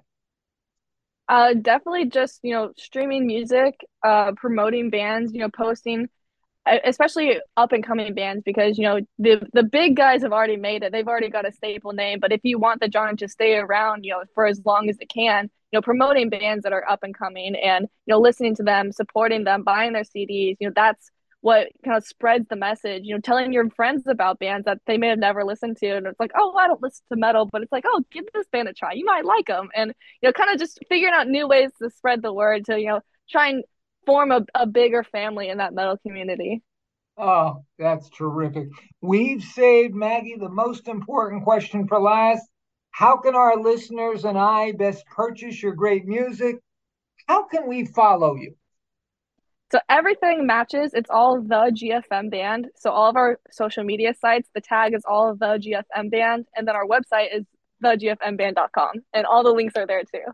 Uh, 1.27 1.55
definitely 1.55 2.05
just, 2.05 2.39
you 2.41 2.53
know, 2.53 2.71
streaming 2.77 3.27
music, 3.27 3.81
uh, 4.05 4.31
promoting 4.37 4.89
bands, 4.89 5.33
you 5.33 5.39
know, 5.39 5.49
posting 5.49 6.07
especially 6.65 7.39
up 7.57 7.71
and 7.71 7.83
coming 7.83 8.13
bands 8.13 8.43
because 8.45 8.77
you 8.77 8.83
know 8.83 8.99
the 9.17 9.41
the 9.53 9.63
big 9.63 9.95
guys 9.95 10.21
have 10.21 10.31
already 10.31 10.57
made 10.57 10.83
it. 10.83 10.91
They've 10.91 11.07
already 11.07 11.29
got 11.29 11.47
a 11.47 11.51
staple 11.51 11.93
name 11.93 12.19
but 12.19 12.31
if 12.31 12.41
you 12.43 12.59
want 12.59 12.81
the 12.81 12.89
genre 12.91 13.15
to 13.17 13.27
stay 13.27 13.55
around 13.55 14.03
you 14.03 14.11
know 14.11 14.23
for 14.35 14.45
as 14.45 14.61
long 14.65 14.89
as 14.89 14.97
it 14.99 15.09
can 15.09 15.49
you 15.71 15.77
know 15.77 15.81
promoting 15.81 16.29
bands 16.29 16.63
that 16.63 16.73
are 16.73 16.87
up 16.89 17.03
and 17.03 17.17
coming 17.17 17.55
and 17.55 17.87
you 18.05 18.13
know 18.13 18.19
listening 18.19 18.55
to 18.55 18.63
them 18.63 18.91
supporting 18.91 19.43
them 19.43 19.63
buying 19.63 19.93
their 19.93 20.03
cds 20.03 20.57
you 20.59 20.67
know 20.67 20.73
that's 20.75 21.11
what 21.41 21.69
kind 21.83 21.97
of 21.97 22.05
spreads 22.05 22.45
the 22.49 22.55
message. 22.55 23.01
You 23.03 23.15
know 23.15 23.21
telling 23.21 23.51
your 23.51 23.69
friends 23.71 24.03
about 24.07 24.39
bands 24.39 24.65
that 24.65 24.77
they 24.85 24.97
may 24.97 25.07
have 25.07 25.19
never 25.19 25.43
listened 25.43 25.77
to 25.77 25.89
and 25.89 26.07
it's 26.07 26.19
like 26.19 26.31
oh 26.35 26.55
i 26.55 26.67
don't 26.67 26.81
listen 26.81 27.03
to 27.11 27.17
metal 27.17 27.47
but 27.51 27.61
it's 27.61 27.71
like 27.71 27.83
oh 27.87 28.03
give 28.11 28.25
this 28.33 28.47
band 28.51 28.69
a 28.69 28.73
try. 28.73 28.93
You 28.93 29.05
might 29.05 29.25
like 29.25 29.47
them 29.47 29.69
and 29.75 29.93
you 30.21 30.29
know 30.29 30.33
kind 30.33 30.51
of 30.51 30.59
just 30.59 30.79
figuring 30.87 31.13
out 31.13 31.27
new 31.27 31.47
ways 31.47 31.71
to 31.81 31.89
spread 31.89 32.21
the 32.21 32.33
word 32.33 32.65
to 32.65 32.79
you 32.79 32.87
know 32.87 33.01
try 33.29 33.49
and 33.49 33.63
form 34.05 34.31
a, 34.31 34.45
a 34.55 34.65
bigger 34.65 35.03
family 35.03 35.49
in 35.49 35.57
that 35.57 35.73
metal 35.73 35.97
community. 36.05 36.61
Oh, 37.17 37.65
that's 37.77 38.09
terrific. 38.09 38.69
We've 39.01 39.43
saved 39.43 39.93
Maggie 39.93 40.37
the 40.39 40.49
most 40.49 40.87
important 40.87 41.43
question 41.43 41.87
for 41.87 41.99
last. 41.99 42.43
How 42.91 43.17
can 43.17 43.35
our 43.35 43.57
listeners 43.57 44.25
and 44.25 44.37
I 44.37 44.71
best 44.71 45.05
purchase 45.05 45.61
your 45.61 45.73
great 45.73 46.05
music? 46.05 46.57
How 47.27 47.47
can 47.47 47.67
we 47.67 47.85
follow 47.85 48.35
you? 48.35 48.55
So 49.71 49.79
everything 49.87 50.45
matches. 50.45 50.91
It's 50.93 51.09
all 51.09 51.41
the 51.41 51.71
GFM 51.71 52.29
band. 52.29 52.67
So 52.75 52.91
all 52.91 53.09
of 53.09 53.15
our 53.15 53.39
social 53.51 53.85
media 53.85 54.13
sites, 54.19 54.49
the 54.53 54.59
tag 54.59 54.93
is 54.93 55.03
all 55.07 55.31
of 55.31 55.39
the 55.39 55.57
GFM 55.57 56.11
band, 56.11 56.45
and 56.55 56.67
then 56.67 56.75
our 56.75 56.85
website 56.85 57.33
is 57.33 57.45
thegfmband.com, 57.81 58.91
and 59.13 59.25
all 59.25 59.43
the 59.43 59.51
links 59.51 59.75
are 59.77 59.87
there 59.87 60.03
too. 60.03 60.25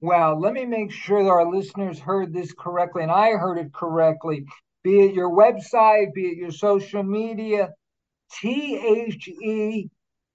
Well, 0.00 0.38
let 0.38 0.52
me 0.52 0.66
make 0.66 0.92
sure 0.92 1.22
that 1.22 1.30
our 1.30 1.50
listeners 1.50 1.98
heard 1.98 2.32
this 2.32 2.52
correctly 2.52 3.02
and 3.02 3.10
I 3.10 3.30
heard 3.30 3.58
it 3.58 3.72
correctly. 3.72 4.44
Be 4.82 5.00
it 5.00 5.14
your 5.14 5.30
website, 5.30 6.12
be 6.12 6.28
it 6.28 6.36
your 6.36 6.52
social 6.52 7.02
media, 7.02 7.70
T 8.32 8.76
H 8.76 9.28
E 9.28 9.88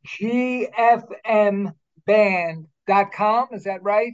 G 0.06 0.68
F 0.76 1.04
M 1.24 1.72
band.com. 2.06 3.48
Is 3.52 3.64
that 3.66 3.84
right? 3.84 4.14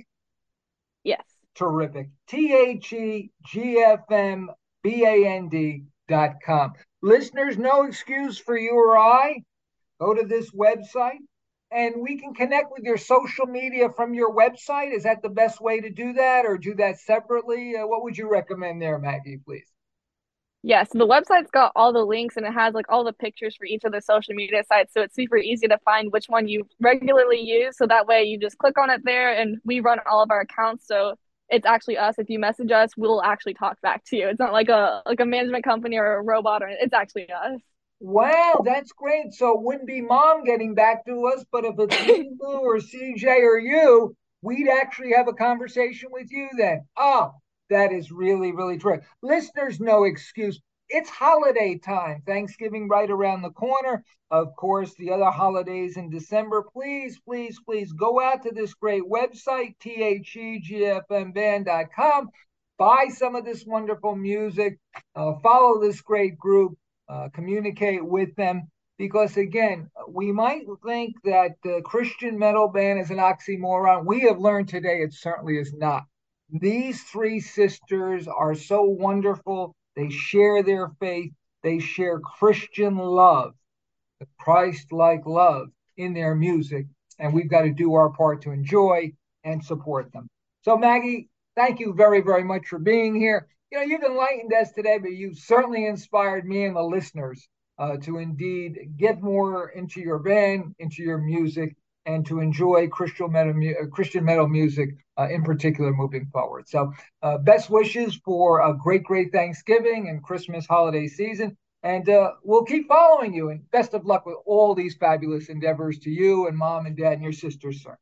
Yes. 1.03 1.23
Terrific. 1.55 2.09
T 2.27 2.53
H 2.53 2.93
E 2.93 3.31
G 3.45 3.79
F 3.79 4.01
M 4.11 4.51
B 4.83 5.05
A 5.05 5.27
N 5.27 5.49
D.com. 5.49 6.73
Listeners, 7.01 7.57
no 7.57 7.83
excuse 7.83 8.37
for 8.37 8.57
you 8.57 8.73
or 8.73 8.97
I. 8.97 9.43
Go 9.99 10.13
to 10.13 10.23
this 10.23 10.51
website, 10.51 11.23
and 11.71 11.95
we 12.01 12.17
can 12.19 12.33
connect 12.33 12.71
with 12.71 12.83
your 12.83 12.97
social 12.97 13.45
media 13.45 13.89
from 13.89 14.13
your 14.13 14.33
website. 14.33 14.93
Is 14.93 15.03
that 15.03 15.21
the 15.21 15.29
best 15.29 15.61
way 15.61 15.79
to 15.81 15.89
do 15.89 16.13
that, 16.13 16.45
or 16.45 16.57
do 16.57 16.75
that 16.75 16.99
separately? 16.99 17.75
Uh, 17.75 17.87
what 17.87 18.03
would 18.03 18.17
you 18.17 18.29
recommend 18.29 18.81
there, 18.81 18.99
Maggie, 18.99 19.39
please? 19.45 19.71
Yeah, 20.63 20.83
so 20.83 20.97
the 20.97 21.07
website's 21.07 21.51
got 21.51 21.71
all 21.75 21.93
the 21.93 22.03
links 22.03 22.35
and 22.35 22.45
it 22.45 22.51
has 22.51 22.73
like 22.73 22.87
all 22.89 23.03
the 23.03 23.13
pictures 23.13 23.55
for 23.55 23.65
each 23.65 23.83
of 23.85 23.91
the 23.91 24.01
social 24.01 24.33
media 24.33 24.63
sites. 24.67 24.93
So 24.93 25.01
it's 25.01 25.15
super 25.15 25.37
easy 25.37 25.67
to 25.67 25.77
find 25.85 26.11
which 26.11 26.25
one 26.27 26.47
you 26.47 26.67
regularly 26.81 27.39
use. 27.39 27.77
So 27.77 27.87
that 27.87 28.07
way 28.07 28.23
you 28.23 28.39
just 28.39 28.57
click 28.57 28.77
on 28.77 28.89
it 28.89 29.01
there 29.05 29.33
and 29.33 29.59
we 29.63 29.79
run 29.79 29.99
all 30.09 30.21
of 30.21 30.31
our 30.31 30.41
accounts. 30.41 30.85
So 30.87 31.15
it's 31.49 31.65
actually 31.65 31.97
us. 31.97 32.15
If 32.17 32.29
you 32.29 32.39
message 32.39 32.71
us, 32.71 32.91
we'll 32.97 33.23
actually 33.23 33.53
talk 33.53 33.79
back 33.81 34.03
to 34.07 34.17
you. 34.17 34.27
It's 34.27 34.39
not 34.39 34.51
like 34.51 34.67
a 34.67 35.03
like 35.05 35.19
a 35.19 35.25
management 35.25 35.63
company 35.63 35.97
or 35.97 36.15
a 36.17 36.21
robot 36.21 36.63
or 36.63 36.67
it's 36.67 36.93
actually 36.93 37.29
us. 37.31 37.61
Wow, 37.99 38.61
that's 38.63 38.91
great. 38.91 39.33
So 39.33 39.53
it 39.55 39.61
wouldn't 39.63 39.87
be 39.87 40.01
mom 40.01 40.43
getting 40.43 40.75
back 40.75 41.05
to 41.05 41.27
us, 41.27 41.43
but 41.51 41.65
if 41.65 41.75
it's 41.79 42.07
Lulu 42.07 42.59
or 42.61 42.77
CJ 42.77 43.25
or 43.41 43.57
you, 43.57 44.15
we'd 44.41 44.69
actually 44.69 45.13
have 45.13 45.27
a 45.27 45.33
conversation 45.33 46.09
with 46.11 46.31
you 46.31 46.49
then. 46.57 46.85
Oh, 46.95 47.31
that 47.69 47.91
is 47.91 48.11
really, 48.11 48.51
really 48.51 48.77
true. 48.77 49.01
Listeners, 49.21 49.79
no 49.79 50.03
excuse. 50.03 50.59
It's 50.89 51.09
holiday 51.09 51.77
time. 51.79 52.21
Thanksgiving 52.25 52.87
right 52.87 53.09
around 53.09 53.41
the 53.41 53.49
corner. 53.49 54.03
Of 54.29 54.55
course, 54.55 54.93
the 54.95 55.11
other 55.11 55.31
holidays 55.31 55.97
in 55.97 56.09
December. 56.09 56.63
Please, 56.71 57.19
please, 57.25 57.59
please 57.65 57.91
go 57.93 58.21
out 58.21 58.43
to 58.43 58.51
this 58.51 58.73
great 58.73 59.03
website, 59.03 59.75
thegfmband.com. 61.09 62.29
Buy 62.77 63.07
some 63.09 63.35
of 63.35 63.43
this 63.43 63.65
wonderful 63.65 64.15
music. 64.15 64.77
Uh, 65.15 65.33
follow 65.41 65.81
this 65.81 65.99
great 66.01 66.37
group. 66.37 66.77
Uh, 67.09 67.29
communicate 67.33 68.05
with 68.05 68.35
them 68.35 68.67
because 68.97 69.37
again, 69.37 69.89
we 70.09 70.31
might 70.31 70.65
think 70.85 71.15
that 71.23 71.51
the 71.63 71.81
Christian 71.85 72.37
metal 72.37 72.67
band 72.67 72.99
is 72.99 73.11
an 73.11 73.17
oxymoron. 73.17 74.05
We 74.05 74.21
have 74.21 74.39
learned 74.39 74.67
today 74.67 75.01
it 75.01 75.13
certainly 75.13 75.57
is 75.57 75.73
not. 75.73 76.03
These 76.49 77.03
three 77.03 77.39
sisters 77.39 78.27
are 78.27 78.55
so 78.55 78.83
wonderful. 78.83 79.75
They 79.95 80.09
share 80.09 80.63
their 80.63 80.89
faith, 80.99 81.31
they 81.63 81.79
share 81.79 82.19
Christian 82.19 82.97
love, 82.97 83.53
the 84.19 84.27
Christ 84.39 84.91
like 84.91 85.25
love 85.25 85.67
in 85.95 86.13
their 86.13 86.35
music. 86.35 86.87
And 87.19 87.33
we've 87.33 87.49
got 87.49 87.61
to 87.61 87.73
do 87.73 87.93
our 87.95 88.09
part 88.09 88.41
to 88.43 88.51
enjoy 88.51 89.13
and 89.43 89.63
support 89.63 90.11
them. 90.11 90.27
So, 90.63 90.77
Maggie, 90.77 91.29
thank 91.55 91.79
you 91.79 91.93
very, 91.93 92.21
very 92.21 92.43
much 92.43 92.67
for 92.67 92.79
being 92.79 93.15
here 93.15 93.47
you 93.71 93.77
know, 93.77 93.83
you've 93.83 94.03
enlightened 94.03 94.53
us 94.53 94.71
today, 94.71 94.97
but 94.97 95.11
you've 95.11 95.37
certainly 95.37 95.85
inspired 95.85 96.45
me 96.45 96.65
and 96.65 96.75
the 96.75 96.83
listeners 96.83 97.47
uh, 97.79 97.97
to 97.97 98.17
indeed 98.17 98.93
get 98.97 99.21
more 99.21 99.69
into 99.69 99.99
your 99.99 100.19
band, 100.19 100.75
into 100.79 101.03
your 101.03 101.17
music, 101.17 101.75
and 102.05 102.25
to 102.25 102.39
enjoy 102.39 102.87
Christian 102.87 103.31
metal, 103.31 103.53
uh, 103.53 103.85
Christian 103.87 104.23
metal 104.23 104.47
music 104.47 104.91
uh, 105.19 105.27
in 105.29 105.43
particular 105.43 105.91
moving 105.91 106.25
forward. 106.31 106.69
So, 106.69 106.93
uh, 107.21 107.37
best 107.39 107.69
wishes 107.69 108.15
for 108.23 108.61
a 108.61 108.73
great, 108.77 109.03
great 109.03 109.33
Thanksgiving 109.33 110.07
and 110.09 110.23
Christmas 110.23 110.65
holiday 110.65 111.07
season. 111.07 111.57
And 111.83 112.07
uh, 112.09 112.31
we'll 112.43 112.63
keep 112.63 112.87
following 112.87 113.33
you. 113.33 113.49
And 113.49 113.69
best 113.71 113.93
of 113.93 114.05
luck 114.05 114.25
with 114.25 114.37
all 114.45 114.73
these 114.73 114.95
fabulous 114.95 115.49
endeavors 115.49 115.99
to 115.99 116.09
you 116.09 116.47
and 116.47 116.57
mom 116.57 116.85
and 116.85 116.97
dad 116.97 117.13
and 117.13 117.23
your 117.23 117.33
sisters, 117.33 117.83
sir. 117.83 117.97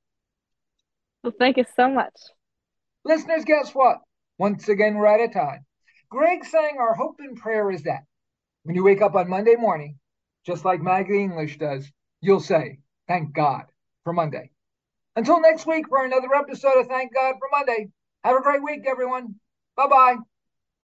Well, 1.24 1.34
thank 1.38 1.58
you 1.58 1.66
so 1.76 1.90
much. 1.90 2.14
Listeners, 3.04 3.44
guess 3.44 3.74
what? 3.74 3.98
Once 4.38 4.68
again, 4.68 4.96
we're 4.96 5.08
out 5.08 5.22
of 5.22 5.34
time. 5.34 5.66
Greg 6.10 6.46
saying 6.46 6.78
our 6.80 6.94
hope 6.94 7.16
and 7.20 7.38
prayer 7.38 7.72
is 7.72 7.84
that 7.84 8.04
when 8.64 8.76
you 8.76 8.84
wake 8.84 9.02
up 9.02 9.16
on 9.16 9.30
Monday 9.30 9.56
morning, 9.56 9.98
just 10.46 10.66
like 10.66 10.82
Maggie 10.82 11.22
English 11.22 11.58
does, 11.58 11.92
you'll 12.22 12.40
say, 12.40 12.80
Thank 13.08 13.34
God 13.34 13.66
for 14.04 14.14
Monday. 14.14 14.50
Until 15.16 15.40
next 15.40 15.66
week 15.66 15.88
for 15.88 16.04
another 16.04 16.34
episode 16.36 16.80
of 16.80 16.88
Thank 16.88 17.14
God 17.14 17.36
for 17.40 17.48
Monday. 17.52 17.90
Have 18.24 18.38
a 18.38 18.42
great 18.42 18.64
week, 18.64 18.86
everyone. 18.88 19.36
Bye 19.76 19.88
bye. 19.88 20.16